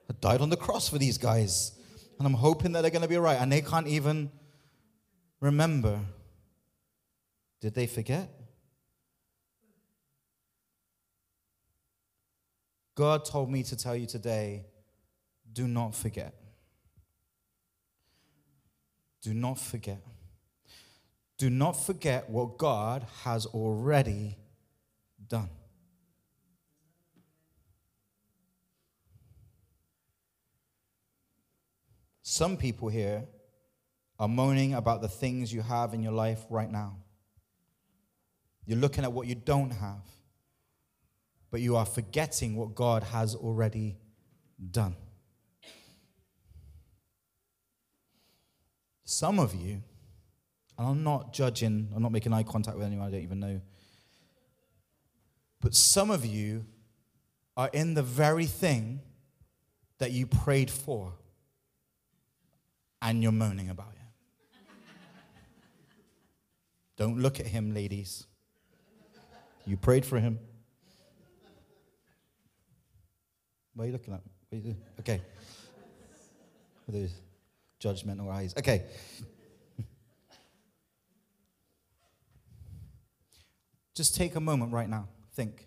[0.10, 1.72] I died on the cross for these guys,
[2.18, 4.32] and I'm hoping that they're going to be right, and they can't even
[5.40, 6.00] remember.
[7.62, 8.30] Did they forget?
[12.96, 14.66] God told me to tell you today
[15.54, 16.34] do not forget.
[19.22, 20.02] Do not forget.
[21.38, 24.38] Do not forget what God has already
[25.28, 25.50] done.
[32.32, 33.26] Some people here
[34.20, 36.98] are moaning about the things you have in your life right now.
[38.66, 40.06] You're looking at what you don't have
[41.52, 43.98] but you are forgetting what God has already
[44.72, 44.96] done.
[49.04, 49.82] Some of you,
[50.78, 53.62] and I'm not judging, I'm not making eye contact with anyone I don't even know,
[55.62, 56.66] but some of you
[57.58, 59.02] are in the very thing
[59.98, 61.14] that you prayed for
[63.02, 64.00] and you're moaning about it.
[66.98, 68.26] Don't look at him, ladies.
[69.66, 70.40] You prayed for him.
[73.74, 74.22] What are you looking at?
[74.52, 74.76] You?
[75.00, 75.22] Okay.
[76.86, 77.14] With those
[77.80, 78.54] judgmental eyes.
[78.58, 78.84] Okay.
[83.96, 85.08] Just take a moment right now.
[85.34, 85.66] Think.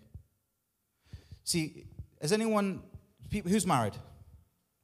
[1.43, 1.85] See,
[2.21, 2.83] has anyone,
[3.31, 3.93] who's married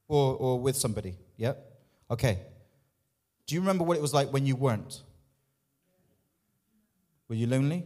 [0.07, 1.15] or, or with somebody?
[1.37, 1.68] Yep.
[2.11, 2.39] Okay.
[3.45, 5.01] Do you remember what it was like when you weren't?
[7.27, 7.85] Were you lonely?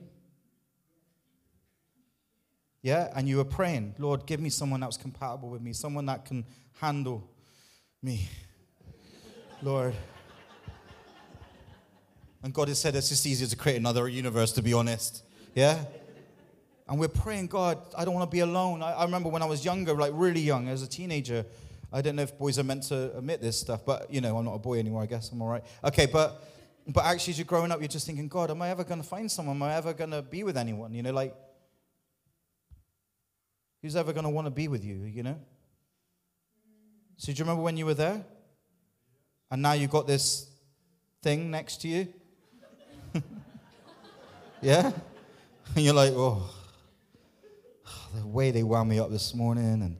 [2.81, 6.25] Yeah, and you were praying, Lord, give me someone that's compatible with me, someone that
[6.25, 6.45] can
[6.81, 7.29] handle
[8.01, 8.27] me.
[9.61, 9.93] Lord.
[12.43, 15.23] And God has said it's just easier to create another universe, to be honest.
[15.55, 15.85] Yeah?
[16.89, 18.83] And we're praying, God, I don't want to be alone.
[18.83, 21.45] I, I, remember when I was younger, like really young, as a teenager,
[21.93, 24.45] I don't know if boys are meant to admit this stuff, but you know, I'm
[24.45, 25.31] not a boy anymore, I guess.
[25.31, 25.63] I'm all right.
[25.83, 26.43] Okay, but
[26.87, 29.07] but actually, as you're growing up, you're just thinking, God, am I ever going to
[29.07, 29.55] find someone?
[29.55, 30.93] Am I ever going to be with anyone?
[30.93, 31.33] You know, like,
[33.81, 35.39] who's ever going to want to be with you, you know?
[37.15, 38.25] So, do you remember when you were there?
[39.49, 40.49] And now you've got this
[41.21, 42.07] thing next to you?
[44.61, 44.91] yeah?
[45.75, 46.53] And you're like, oh,
[48.15, 49.97] the way they wound me up this morning and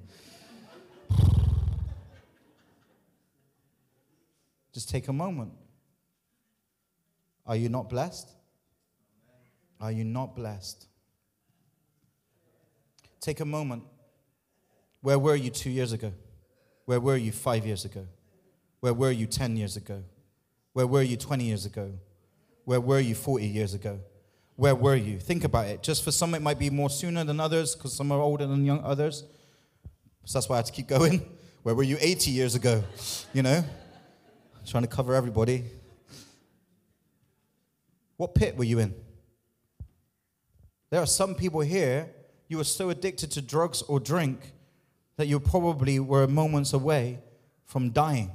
[4.74, 5.52] just take a moment.
[7.46, 8.30] Are you not blessed?
[9.80, 10.88] Are you not blessed?
[13.20, 13.84] Take a moment.
[15.02, 16.14] Where were you two years ago?
[16.86, 18.06] Where were you five years ago?
[18.80, 20.04] Where were you 10 years ago?
[20.74, 21.92] Where were you 20 years ago?
[22.66, 24.00] Where were you 40 years ago?
[24.56, 25.20] Where were you?
[25.20, 25.84] Think about it.
[25.84, 28.66] Just for some, it might be more sooner than others because some are older than
[28.66, 29.24] young others.
[30.26, 31.26] So that's why I had to keep going.
[31.64, 32.84] Where were you 80 years ago?
[33.34, 33.64] You know?
[34.65, 35.65] Trying to cover everybody.
[38.17, 38.93] What pit were you in?
[40.89, 42.10] There are some people here,
[42.47, 44.54] you were so addicted to drugs or drink
[45.17, 47.19] that you probably were moments away
[47.65, 48.32] from dying.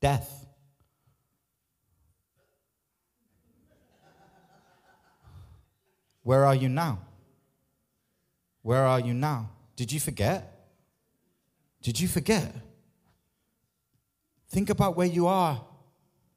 [0.00, 0.46] Death.
[6.22, 6.98] Where are you now?
[8.62, 9.50] Where are you now?
[9.76, 10.68] Did you forget?
[11.82, 12.52] Did you forget?
[14.56, 15.62] Think about where you are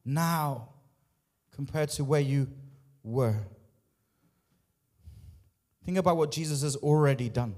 [0.04, 0.68] now
[1.56, 2.50] compared to where you
[3.02, 3.38] were.
[5.86, 7.56] Think about what Jesus has already done.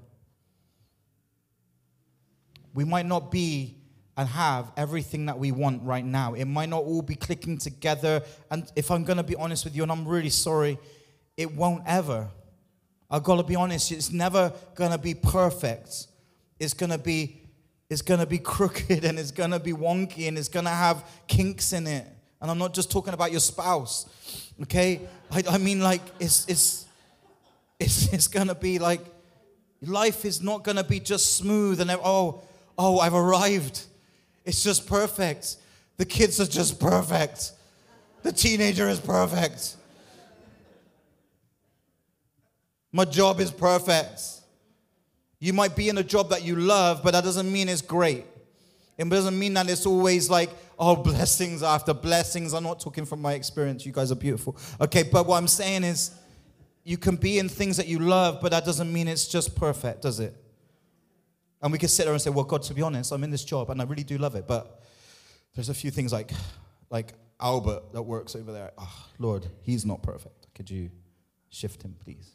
[2.75, 3.75] We might not be
[4.15, 6.35] and have everything that we want right now.
[6.35, 8.21] It might not all be clicking together.
[8.51, 10.77] And if I'm going to be honest with you, and I'm really sorry,
[11.37, 12.29] it won't ever.
[13.09, 16.05] I've got to be honest, it's never going to be perfect.
[16.59, 17.40] It's going to be
[17.91, 20.71] it's going to be crooked and it's going to be wonky and it's going to
[20.71, 22.07] have kinks in it.
[22.41, 24.07] And I'm not just talking about your spouse,
[24.61, 25.01] okay?
[25.29, 26.85] I, I mean, like, it's, it's,
[27.81, 29.01] it's, it's going to be like,
[29.81, 32.41] life is not going to be just smooth and, oh,
[32.77, 33.81] oh, I've arrived.
[34.45, 35.57] It's just perfect.
[35.97, 37.51] The kids are just perfect.
[38.23, 39.75] The teenager is perfect.
[42.93, 44.40] My job is perfect.
[45.41, 48.25] You might be in a job that you love, but that doesn't mean it's great.
[48.95, 52.53] It doesn't mean that it's always like, oh, blessings after blessings.
[52.53, 53.83] I'm not talking from my experience.
[53.83, 54.55] You guys are beautiful.
[54.79, 56.11] Okay, but what I'm saying is,
[56.83, 60.03] you can be in things that you love, but that doesn't mean it's just perfect,
[60.03, 60.35] does it?
[61.61, 63.43] And we can sit there and say, well, God, to be honest, I'm in this
[63.43, 64.83] job and I really do love it, but
[65.55, 66.31] there's a few things like,
[66.91, 68.71] like Albert that works over there.
[68.77, 70.47] Oh, Lord, he's not perfect.
[70.53, 70.91] Could you
[71.49, 72.31] shift him, please?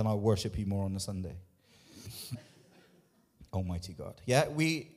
[0.00, 1.36] Then I'll worship you more on the Sunday.
[3.52, 4.14] Almighty God.
[4.24, 4.88] Yeah, we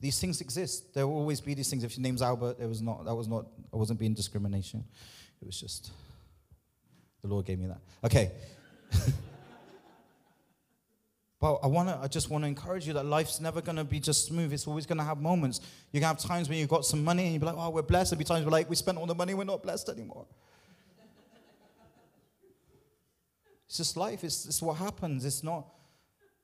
[0.00, 0.94] these things exist.
[0.94, 1.82] There will always be these things.
[1.82, 4.84] If your name's Albert, it was not that was not I wasn't being discrimination.
[5.40, 5.90] It was just
[7.20, 7.80] the Lord gave me that.
[8.04, 8.30] Okay.
[11.40, 14.26] but I wanna I just want to encourage you that life's never gonna be just
[14.26, 14.52] smooth.
[14.52, 15.60] It's always gonna have moments.
[15.90, 17.82] You're gonna have times when you've got some money and you'll be like, oh, we're
[17.82, 18.12] blessed.
[18.12, 20.26] There'll be times we're like, we spent all the money, we're not blessed anymore.
[23.72, 24.22] It's just life.
[24.22, 25.24] It's, it's what happens.
[25.24, 25.64] It's not,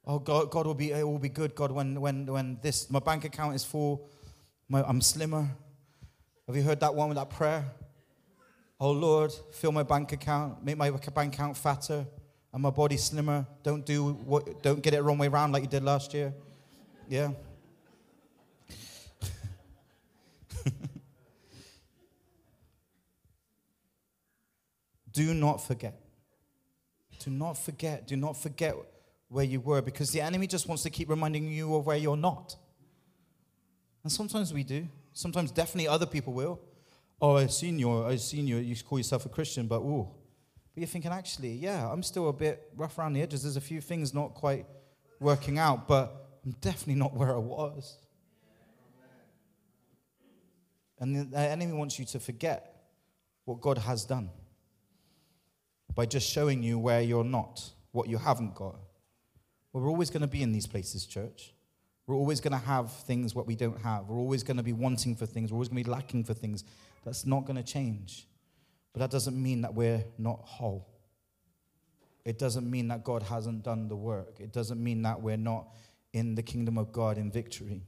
[0.06, 3.00] oh, God, God will be, it will be good, God, when, when, when this, my
[3.00, 4.08] bank account is full,
[4.66, 5.46] my, I'm slimmer.
[6.46, 7.66] Have you heard that one with that prayer?
[8.80, 12.06] Oh, Lord, fill my bank account, make my bank account fatter
[12.50, 13.46] and my body slimmer.
[13.62, 16.32] Don't do what, don't get it wrong way around like you did last year.
[17.10, 17.32] Yeah.
[25.12, 26.07] do not forget
[27.18, 28.06] do not forget.
[28.06, 28.74] Do not forget
[29.28, 32.16] where you were because the enemy just wants to keep reminding you of where you're
[32.16, 32.56] not.
[34.02, 34.88] And sometimes we do.
[35.12, 36.60] Sometimes definitely other people will.
[37.20, 40.08] oh, I've seen you, I've seen you, you call yourself a Christian, but ooh.
[40.74, 43.42] But you're thinking, actually, yeah, I'm still a bit rough around the edges.
[43.42, 44.66] There's a few things not quite
[45.18, 47.98] working out, but I'm definitely not where I was.
[51.00, 52.74] And the enemy wants you to forget
[53.44, 54.30] what God has done
[55.98, 58.78] by just showing you where you're not, what you haven't got.
[59.72, 61.52] Well, we're always going to be in these places, church.
[62.06, 64.06] We're always going to have things what we don't have.
[64.06, 65.50] We're always going to be wanting for things.
[65.50, 66.62] We're always going to be lacking for things.
[67.04, 68.28] That's not going to change.
[68.92, 70.86] But that doesn't mean that we're not whole.
[72.24, 74.36] It doesn't mean that God hasn't done the work.
[74.38, 75.66] It doesn't mean that we're not
[76.12, 77.82] in the kingdom of God in victory.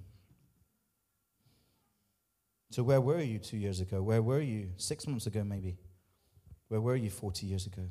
[2.71, 4.03] So, where were you two years ago?
[4.03, 5.77] Where were you six months ago, maybe?
[6.67, 7.83] Where were you 40 years ago?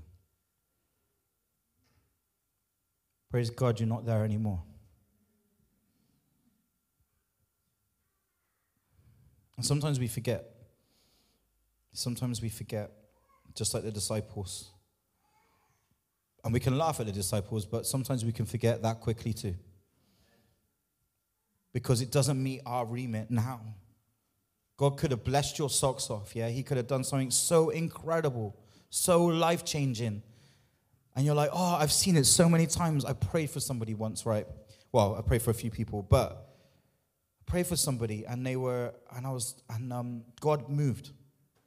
[3.30, 4.64] Praise God, you're not there anymore.
[9.56, 10.46] And sometimes we forget.
[11.94, 12.92] Sometimes we forget,
[13.56, 14.72] just like the disciples.
[16.44, 19.56] And we can laugh at the disciples, but sometimes we can forget that quickly too.
[21.74, 23.60] Because it doesn't meet our remit now.
[24.78, 26.48] God could have blessed your socks off, yeah?
[26.48, 28.56] He could have done something so incredible,
[28.90, 30.24] so life changing.
[31.16, 33.04] And you're like, oh, I've seen it so many times.
[33.04, 34.48] I prayed for somebody once, right?
[34.92, 36.50] Well, I prayed for a few people, but
[37.42, 41.12] I prayed for somebody and they were, and I was, and um, God moved.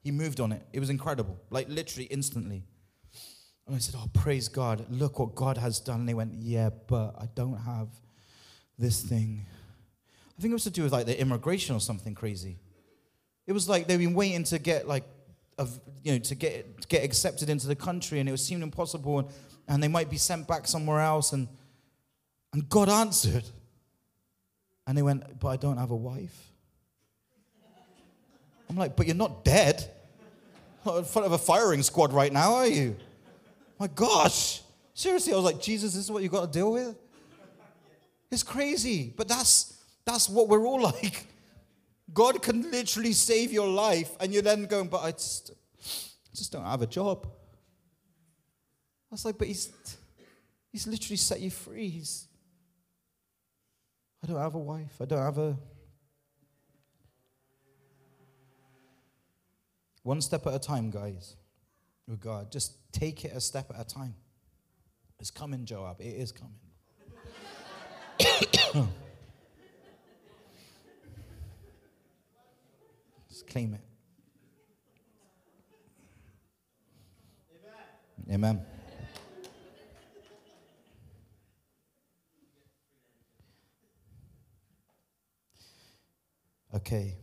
[0.02, 0.66] He moved on it.
[0.72, 2.64] It was incredible, like literally instantly.
[3.66, 4.87] And I said, oh, praise God.
[4.90, 6.00] Look what God has done.
[6.00, 7.88] And they went, yeah, but I don't have
[8.78, 9.46] this thing.
[10.37, 12.59] I think it was to do with like the immigration or something crazy.
[13.46, 15.05] It was like they've been waiting to get like,
[15.62, 18.62] of, you know, to get to get accepted into the country, and it was seemed
[18.62, 19.29] impossible, and,
[19.68, 21.48] and they might be sent back somewhere else, and
[22.53, 23.44] and God answered,
[24.87, 26.48] and they went, but I don't have a wife.
[28.68, 29.85] I'm like, but you're not dead.
[30.85, 32.96] Not in front of a firing squad right now, are you?
[33.79, 34.62] My gosh.
[34.94, 36.96] Seriously, I was like, Jesus, this is what you got to deal with?
[38.31, 41.27] It's crazy, but that's that's what we're all like.
[42.12, 46.53] God can literally save your life, and you're then going, but I just, I just
[46.53, 47.27] don't have a job.
[47.27, 49.72] I was like, but he's,
[50.70, 51.88] he's literally set you free.
[51.88, 52.29] He's,
[54.22, 54.94] I don't have a wife.
[55.01, 55.57] I don't have a.
[60.03, 61.37] One step at a time, guys.
[62.09, 64.14] With God, just take it a step at a time.
[65.20, 66.01] It's coming, Joab.
[66.01, 66.59] It is coming.
[73.48, 73.81] claim it.
[78.28, 78.57] Amen.
[78.57, 78.66] Amen.
[86.74, 87.16] Okay.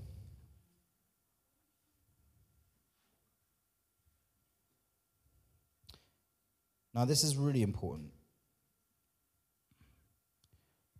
[6.93, 8.11] Now, this is really important.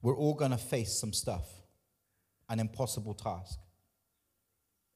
[0.02, 1.46] We're all going to face some stuff,
[2.48, 3.60] an impossible task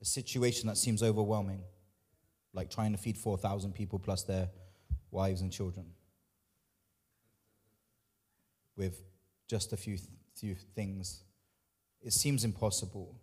[0.04, 1.62] a situation that seems overwhelming,
[2.54, 4.50] like trying to feed 4,000 people plus their
[5.12, 5.86] wives and children
[8.76, 9.02] with
[9.48, 9.98] just a few,
[10.36, 11.24] few things.
[12.02, 13.16] It seems impossible.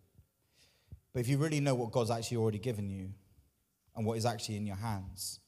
[1.12, 3.10] But if you really know what God's actually already given you
[3.94, 5.40] and what is actually in your hands,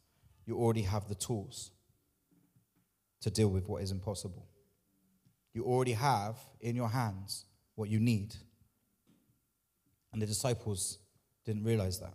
[0.45, 1.71] you already have the tools
[3.23, 4.47] to deal with what is impossible.
[5.55, 8.35] You already have in your hands what you need.
[10.13, 10.99] And the disciples
[11.45, 12.15] didn't realize that.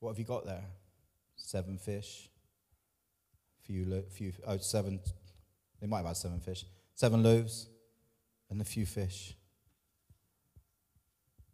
[0.00, 0.64] What have you got there?
[1.36, 2.28] Seven fish,
[3.62, 5.00] few, lo- few oh, seven,
[5.80, 7.68] they might have had seven fish, seven loaves,
[8.50, 9.34] and a few fish.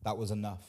[0.02, 0.66] That was enough.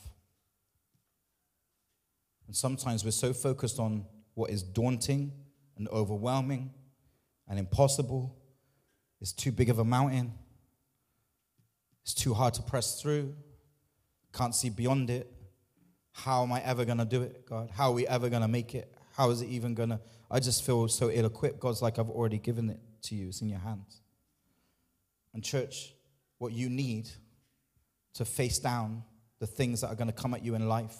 [2.48, 5.32] And sometimes we're so focused on what is daunting
[5.78, 6.72] and overwhelming
[7.48, 8.36] and impossible.
[9.22, 10.34] It's too big of a mountain.
[12.04, 13.36] It's too hard to press through.
[14.40, 15.30] Can't see beyond it.
[16.14, 17.70] How am I ever going to do it, God?
[17.74, 18.90] How are we ever going to make it?
[19.18, 20.00] How is it even going to?
[20.32, 21.60] I just feel so ill equipped.
[21.60, 24.00] God's like, I've already given it to you, it's in your hands.
[25.34, 25.94] And, church,
[26.38, 27.10] what you need
[28.14, 29.04] to face down
[29.40, 30.96] the things that are going to come at you in life.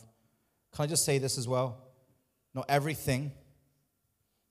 [0.76, 1.82] Can I just say this as well?
[2.54, 3.32] Not everything,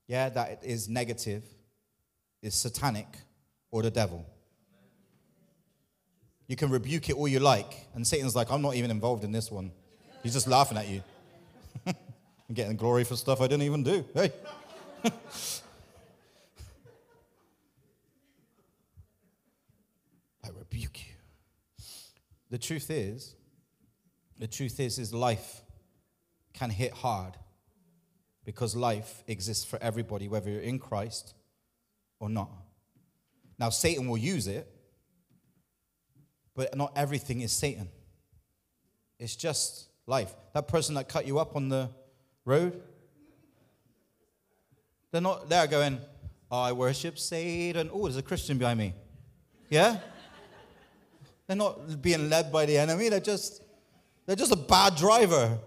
[0.07, 1.45] yeah, that is negative
[2.41, 3.19] is satanic
[3.71, 4.25] or the devil.
[6.49, 7.87] You can rebuke it all you like.
[7.95, 9.71] And Satan's like, I'm not even involved in this one.
[10.23, 11.03] He's just laughing at you.
[11.87, 11.95] I'm
[12.55, 14.05] getting glory for stuff I didn't even do.
[14.15, 14.33] Hey.
[20.43, 21.15] I rebuke you.
[22.51, 23.35] The truth is,
[24.39, 25.63] The truth is, is life
[26.55, 27.35] can hit hard
[28.45, 31.35] because life exists for everybody, whether you're in Christ
[32.19, 32.51] or not.
[33.59, 34.67] Now, Satan will use it,
[36.59, 37.89] but not everything is Satan.
[39.21, 40.35] It's just life.
[40.55, 41.89] That person that cut you up on the
[42.45, 42.83] road,
[45.13, 46.01] they're not there going,
[46.51, 47.91] I worship Satan.
[47.93, 48.93] Oh, there's a Christian behind me.
[49.71, 49.99] Yeah?
[51.47, 53.09] they're not being led by the enemy.
[53.09, 53.63] They're just,
[54.27, 55.59] they're just a bad driver.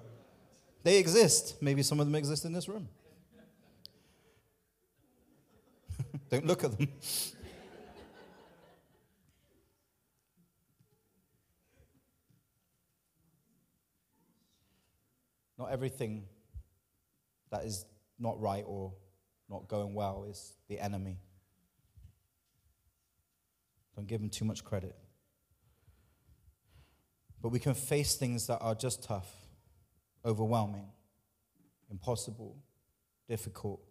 [0.84, 1.56] They exist.
[1.62, 2.90] Maybe some of them exist in this room.
[6.30, 6.90] Don't look at them.
[15.62, 16.24] Not everything
[17.52, 17.86] that is
[18.18, 18.94] not right or
[19.48, 21.20] not going well is the enemy.
[23.96, 24.96] Don't give him too much credit.
[27.44, 29.32] But we can face things that are just tough,
[30.26, 30.88] overwhelming,
[31.92, 32.58] impossible,
[33.30, 33.84] difficult.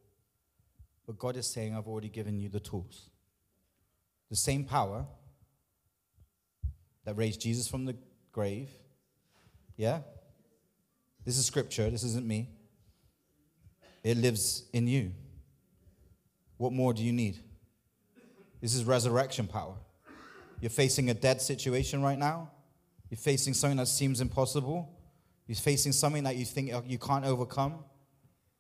[1.07, 3.11] But God is saying, I've already given you the tools.
[4.29, 5.07] The same power
[7.05, 7.95] that raised Jesus from the
[8.33, 8.71] grave,
[9.77, 10.01] yeah?
[11.25, 12.49] This is scripture, this isn't me.
[14.03, 15.13] It lives in you.
[16.57, 17.39] What more do you need?
[18.61, 19.75] This is resurrection power.
[20.61, 22.51] You're facing a dead situation right now.
[23.09, 24.89] You're facing something that seems impossible.
[25.47, 27.85] You're facing something that you think you can't overcome.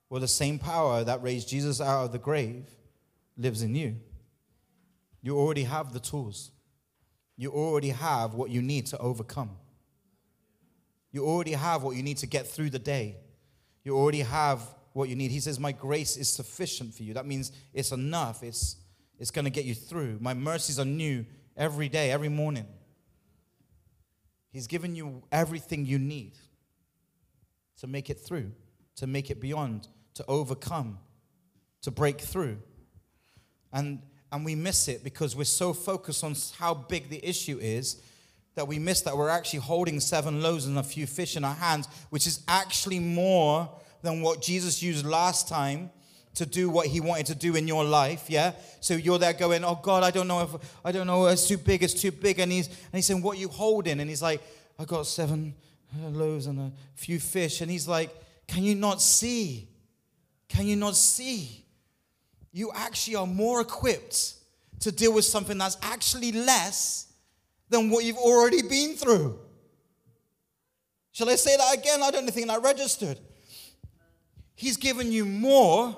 [0.08, 2.68] Well, the same power that raised Jesus out of the grave
[3.36, 3.96] lives in you.
[5.22, 6.50] You already have the tools.
[7.36, 9.50] You already have what you need to overcome.
[11.12, 13.16] You already have what you need to get through the day.
[13.82, 15.30] You already have what you need.
[15.30, 17.14] He says, My grace is sufficient for you.
[17.14, 18.42] That means it's enough.
[18.42, 18.76] It's,
[19.18, 20.18] it's going to get you through.
[20.20, 21.24] My mercies are new
[21.56, 22.66] every day, every morning.
[24.52, 26.32] He's given you everything you need
[27.78, 28.52] to make it through,
[28.96, 30.98] to make it beyond, to overcome,
[31.82, 32.58] to break through.
[33.72, 34.02] And,
[34.32, 38.02] and we miss it because we're so focused on how big the issue is
[38.55, 41.55] that we miss that we're actually holding seven loaves and a few fish in our
[41.55, 43.70] hands, which is actually more
[44.03, 45.90] than what Jesus used last time
[46.34, 48.53] to do what he wanted to do in your life, yeah?
[48.80, 51.59] So you're there going, Oh God, I don't know if I don't know, it's too
[51.59, 52.38] big, it's too big.
[52.38, 54.01] And he's and he's saying, What are you holding?
[54.01, 54.40] And he's like,
[54.78, 55.55] I got seven
[55.94, 57.61] uh, loaves and a few fish.
[57.61, 58.11] And he's like,
[58.46, 59.68] Can you not see?
[60.48, 61.64] Can you not see?
[62.53, 64.34] You actually are more equipped
[64.80, 67.09] to deal with something that's actually less
[67.70, 69.38] than what you've already been through.
[71.12, 72.02] Shall I say that again?
[72.02, 73.18] I don't think that registered.
[74.54, 75.96] He's given you more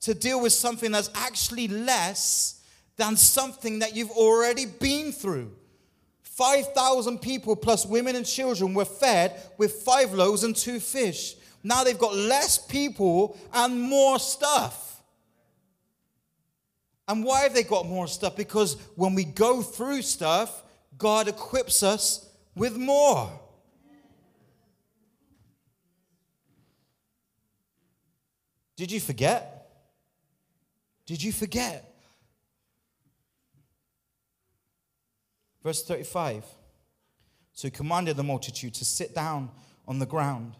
[0.00, 2.60] to deal with something that's actually less
[2.96, 5.52] than something that you've already been through.
[6.22, 11.36] 5,000 people plus women and children were fed with five loaves and two fish.
[11.62, 15.02] Now they've got less people and more stuff.
[17.06, 18.36] And why have they got more stuff?
[18.36, 20.62] Because when we go through stuff,
[20.96, 23.40] God equips us with more.
[28.76, 29.70] Did you forget?
[31.06, 31.94] Did you forget?
[35.62, 36.44] Verse 35.
[37.52, 39.50] So he commanded the multitude to sit down
[39.86, 40.56] on the ground.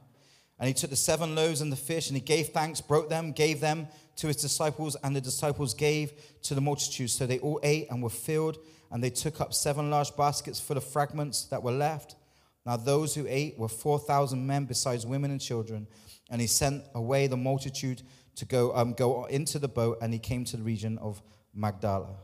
[0.62, 3.32] And he took the seven loaves and the fish, and he gave thanks, broke them,
[3.32, 6.12] gave them to his disciples, and the disciples gave
[6.44, 7.10] to the multitude.
[7.10, 8.58] So they all ate and were filled
[8.92, 12.14] and they took up seven large baskets full of fragments that were left.
[12.66, 15.88] Now those who ate were 4,000 men, besides women and children.
[16.30, 18.02] And he sent away the multitude
[18.36, 21.22] to go, um, go into the boat, and he came to the region of
[21.54, 22.14] Magdala.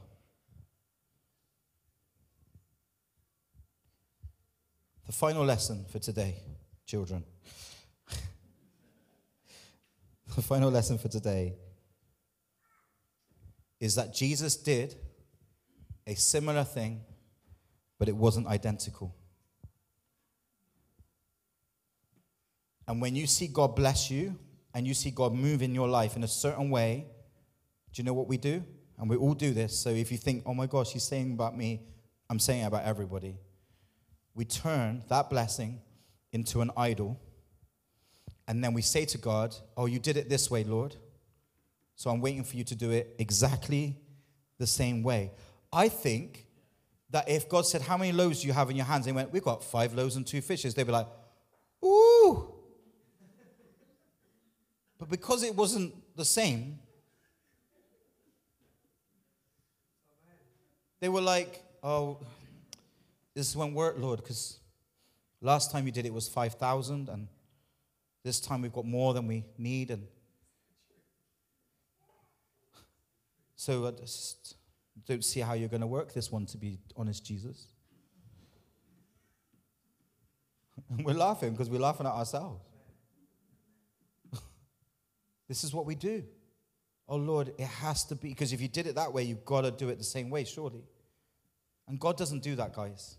[5.07, 6.37] The final lesson for today,
[6.87, 7.25] children.
[10.35, 11.55] The final lesson for today
[13.81, 14.95] is that Jesus did
[16.07, 17.01] a similar thing,
[17.99, 19.15] but it wasn't identical.
[22.87, 24.39] And when you see God bless you
[24.75, 27.07] and you see God move in your life in a certain way,
[27.93, 28.65] do you know what we do?
[28.99, 29.79] And we all do this.
[29.79, 31.83] So if you think, oh my gosh, he's saying about me,
[32.31, 33.37] I'm saying about everybody.
[34.35, 35.81] We turn that blessing
[36.33, 37.21] into an idol.
[38.49, 40.97] And then we say to God, oh, you did it this way, Lord.
[41.95, 43.97] So I'm waiting for you to do it exactly
[44.59, 45.31] the same way.
[45.73, 46.47] I think
[47.11, 49.07] that if God said, How many loaves do you have in your hands?
[49.07, 51.07] And went, We've got five loaves and two fishes, they'd be like,
[51.85, 52.53] Ooh.
[54.99, 56.79] But because it wasn't the same,
[61.01, 62.19] they were like, Oh,
[63.35, 64.59] this won't work, Lord, because
[65.41, 67.29] Last time you did it was 5,000, and
[68.29, 69.91] this time we've got more than we need.
[69.91, 70.07] And
[73.57, 74.57] so I just
[75.07, 77.69] don't see how you're going to work this one, to be honest, Jesus.
[80.91, 82.63] And we're laughing because we're laughing at ourselves.
[85.49, 86.23] this is what we do.
[87.09, 89.63] Oh Lord, it has to be, because if you did it that way, you've got
[89.63, 90.85] to do it the same way, surely.
[91.87, 93.18] And God doesn't do that, guys.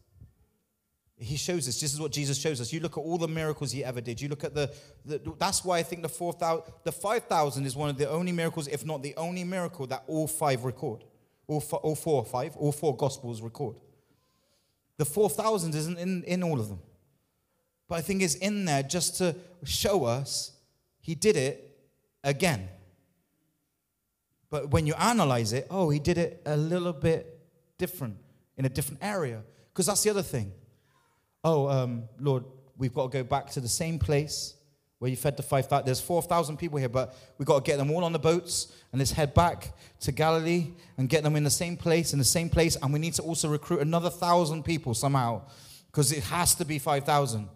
[1.22, 1.80] He shows us.
[1.82, 2.72] This is what Jesus shows us.
[2.72, 4.22] You look at all the miracles he ever did.
[4.22, 4.74] You look at the,
[5.06, 8.70] the that's why I think the 4,000, the 5,000 is one of the only miracles,
[8.70, 11.04] if not the only miracle that all five record.
[11.48, 13.76] All, four, all four, five, all four gospels record.
[14.98, 16.80] The 4,000 isn't in, in all of them.
[17.90, 20.54] But I think it's in there just to show us
[21.02, 21.78] he did it
[22.24, 22.70] again.
[24.50, 27.40] But when you analyze it, oh, he did it a little bit
[27.78, 28.18] different
[28.58, 29.42] in a different area.
[29.74, 30.52] Because that's the other thing.
[31.44, 32.44] Oh, um, Lord,
[32.78, 34.56] we've got to go back to the same place
[35.00, 35.86] where you fed the 5,000.
[35.86, 39.00] There's 4,000 people here, but we've got to get them all on the boats and
[39.00, 42.50] let's head back to Galilee and get them in the same place, in the same
[42.50, 42.76] place.
[42.82, 45.44] And we need to also recruit another 1,000 people somehow
[45.88, 47.48] because it has to be 5,000.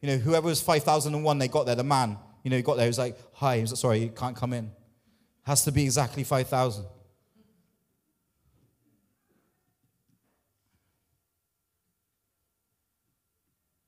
[0.00, 2.86] You know, whoever was 5,001, they got there, the man, you know, he got there,
[2.86, 4.70] he was like, hi, he was like, sorry, you can't come in.
[5.42, 6.84] Has to be exactly 5,000.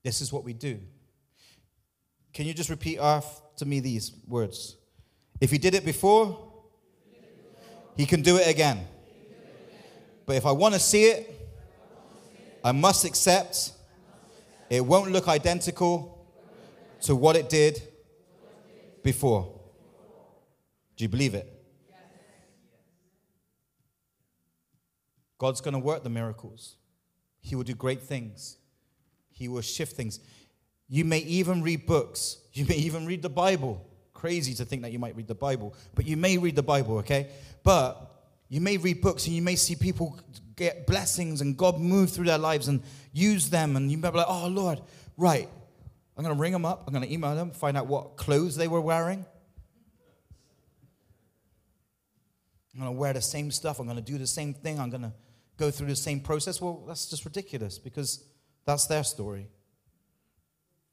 [0.02, 0.80] This is what we do.
[2.32, 4.76] Can you just repeat after me these words?
[5.40, 6.52] If he did it before,
[7.96, 8.86] he can do it again.
[10.26, 11.36] But if I want to see it,
[12.62, 13.72] I must accept
[14.68, 16.28] it won't look identical
[17.02, 17.82] to what it did
[19.02, 19.60] before.
[20.96, 21.48] Do you believe it?
[25.38, 26.76] God's going to work the miracles.
[27.40, 28.58] He will do great things.
[29.40, 30.20] He will shift things.
[30.86, 32.36] You may even read books.
[32.52, 33.82] You may even read the Bible.
[34.12, 36.98] Crazy to think that you might read the Bible, but you may read the Bible,
[36.98, 37.30] okay?
[37.64, 40.18] But you may read books and you may see people
[40.56, 42.82] get blessings and God move through their lives and
[43.14, 43.76] use them.
[43.76, 44.82] And you may be like, oh, Lord,
[45.16, 45.48] right.
[46.18, 46.84] I'm going to ring them up.
[46.86, 49.24] I'm going to email them, find out what clothes they were wearing.
[52.74, 53.80] I'm going to wear the same stuff.
[53.80, 54.78] I'm going to do the same thing.
[54.78, 55.12] I'm going to
[55.56, 56.60] go through the same process.
[56.60, 58.22] Well, that's just ridiculous because
[58.70, 59.48] that's their story.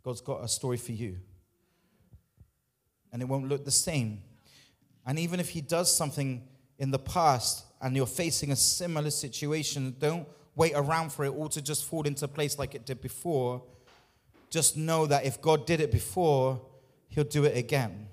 [0.04, 1.18] God's got a story for you.
[3.14, 4.24] And it won't look the same.
[5.06, 6.42] And even if He does something
[6.80, 11.50] in the past and you're facing a similar situation, don't wait around for it all
[11.50, 13.62] to just fall into place like it did before.
[14.50, 16.60] Just know that if God did it before,
[17.10, 18.08] He'll do it again.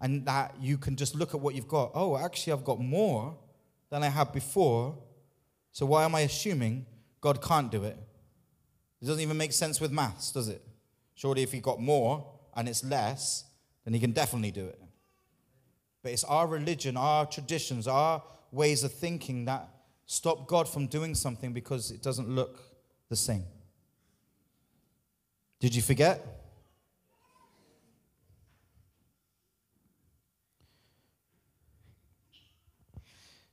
[0.00, 1.90] And that you can just look at what you've got.
[1.94, 3.36] Oh, actually, I've got more
[3.90, 4.96] than I had before.
[5.72, 6.86] So why am I assuming
[7.20, 7.98] God can't do it?
[9.02, 10.62] It doesn't even make sense with maths, does it?
[11.14, 12.24] Surely, if he got more
[12.54, 13.44] and it's less,
[13.84, 14.80] then he can definitely do it.
[16.04, 18.22] But it's our religion, our traditions, our
[18.52, 19.68] ways of thinking that
[20.06, 22.60] stop God from doing something because it doesn't look
[23.08, 23.44] the same.
[25.58, 26.24] Did you forget?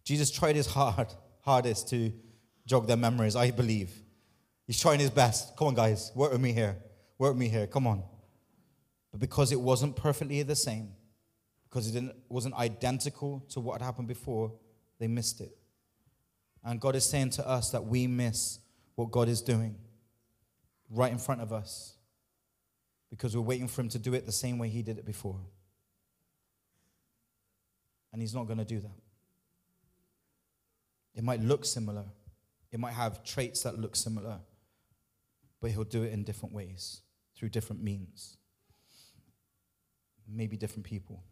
[0.04, 1.08] Jesus tried his hard,
[1.42, 2.12] hardest to
[2.68, 3.92] jog their memories, I believe.
[4.70, 5.58] He's trying his best.
[5.58, 6.78] Come on, guys, work with me here.
[7.18, 7.66] Work with me here.
[7.66, 8.04] Come on.
[9.10, 10.90] But because it wasn't perfectly the same,
[11.64, 14.52] because it didn't, wasn't identical to what had happened before,
[15.00, 15.58] they missed it.
[16.64, 18.60] And God is saying to us that we miss
[18.94, 19.76] what God is doing
[20.92, 21.96] right in front of us
[23.10, 25.40] because we're waiting for Him to do it the same way He did it before.
[28.14, 29.00] And He's not going to do that.
[31.16, 32.06] It might look similar,
[32.72, 34.42] it might have traits that look similar,
[35.62, 37.02] but he'll do it in different ways,
[37.36, 38.38] through different means,
[40.28, 41.24] maybe different people.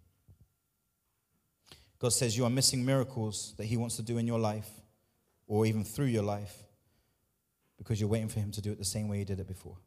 [2.00, 4.70] God says you are missing miracles that he wants to do in your life
[5.48, 6.56] or even through your life
[7.78, 9.78] because you're waiting for him to do it the same way he did it before.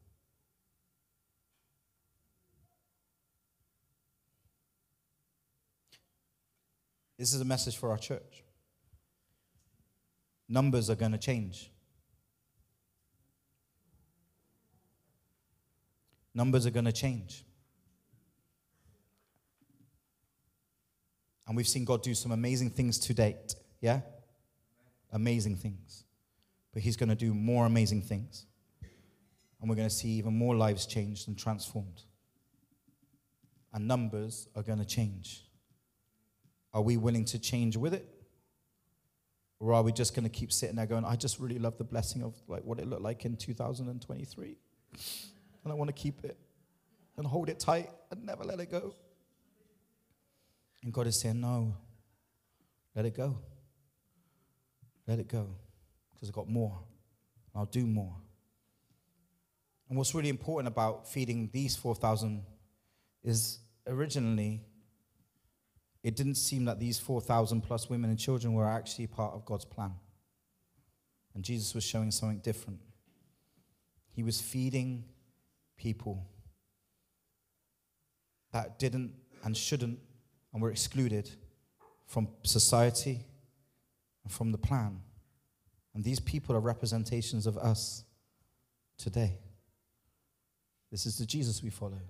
[7.18, 8.44] This is a message for our church.
[10.48, 11.70] Numbers are going to change.
[16.34, 17.44] Numbers are going to change.
[21.46, 23.56] And we've seen God do some amazing things to date.
[23.80, 24.00] Yeah?
[25.12, 26.04] Amazing things.
[26.72, 28.46] But He's going to do more amazing things.
[29.60, 32.02] And we're going to see even more lives changed and transformed.
[33.72, 35.44] And numbers are going to change.
[36.72, 38.06] Are we willing to change with it?
[39.58, 41.84] Or are we just going to keep sitting there going, I just really love the
[41.84, 44.56] blessing of like what it looked like in 2023?
[45.64, 46.38] And I want to keep it
[47.16, 48.94] and hold it tight and never let it go.
[50.82, 51.76] And God is saying, No,
[52.94, 53.38] let it go.
[55.06, 55.48] Let it go.
[56.14, 56.78] Because I've got more.
[57.54, 58.16] I'll do more.
[59.88, 62.44] And what's really important about feeding these 4,000
[63.24, 63.58] is
[63.88, 64.62] originally,
[66.04, 69.64] it didn't seem that these 4,000 plus women and children were actually part of God's
[69.64, 69.94] plan.
[71.34, 72.78] And Jesus was showing something different.
[74.12, 75.04] He was feeding
[75.80, 76.26] people
[78.52, 79.14] that didn't
[79.44, 79.98] and shouldn't
[80.52, 81.30] and were excluded
[82.06, 83.24] from society
[84.22, 85.00] and from the plan.
[85.94, 88.04] And these people are representations of us
[88.98, 89.38] today.
[90.90, 92.00] This is the Jesus we follow.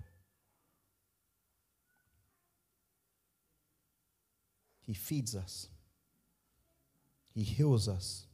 [4.85, 5.69] He feeds us,
[7.33, 8.25] He heals us,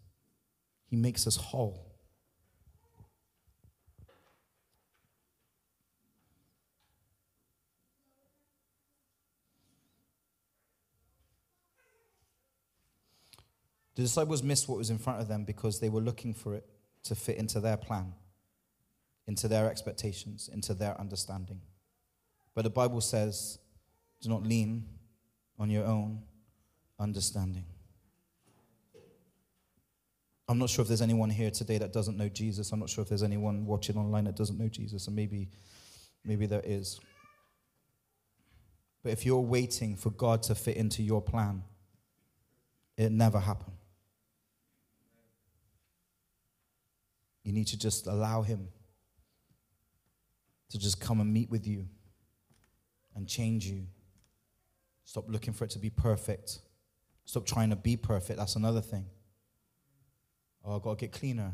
[0.90, 1.87] He makes us whole.
[13.98, 16.64] The disciples missed what was in front of them because they were looking for it
[17.06, 18.14] to fit into their plan,
[19.26, 21.62] into their expectations, into their understanding.
[22.54, 23.58] But the Bible says,
[24.22, 24.86] do not lean
[25.58, 26.22] on your own
[27.00, 27.66] understanding.
[30.48, 32.72] I'm not sure if there's anyone here today that doesn't know Jesus.
[32.72, 35.50] I'm not sure if there's anyone watching online that doesn't know Jesus, and maybe,
[36.24, 37.00] maybe there is.
[39.02, 41.64] But if you're waiting for God to fit into your plan,
[42.96, 43.74] it never happened.
[47.48, 48.68] You need to just allow Him
[50.70, 51.86] to just come and meet with you
[53.16, 53.86] and change you.
[55.06, 56.60] Stop looking for it to be perfect.
[57.24, 58.38] Stop trying to be perfect.
[58.38, 59.06] That's another thing.
[60.66, 61.54] Oh, I've got to get cleaner.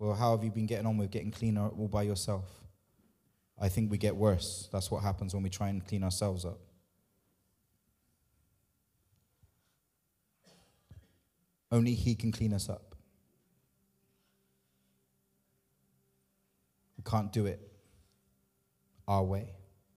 [0.00, 2.46] Well, how have you been getting on with getting cleaner all by yourself?
[3.56, 4.68] I think we get worse.
[4.72, 6.58] That's what happens when we try and clean ourselves up.
[11.70, 12.87] Only He can clean us up.
[17.08, 17.60] Can't do it
[19.06, 19.57] our way.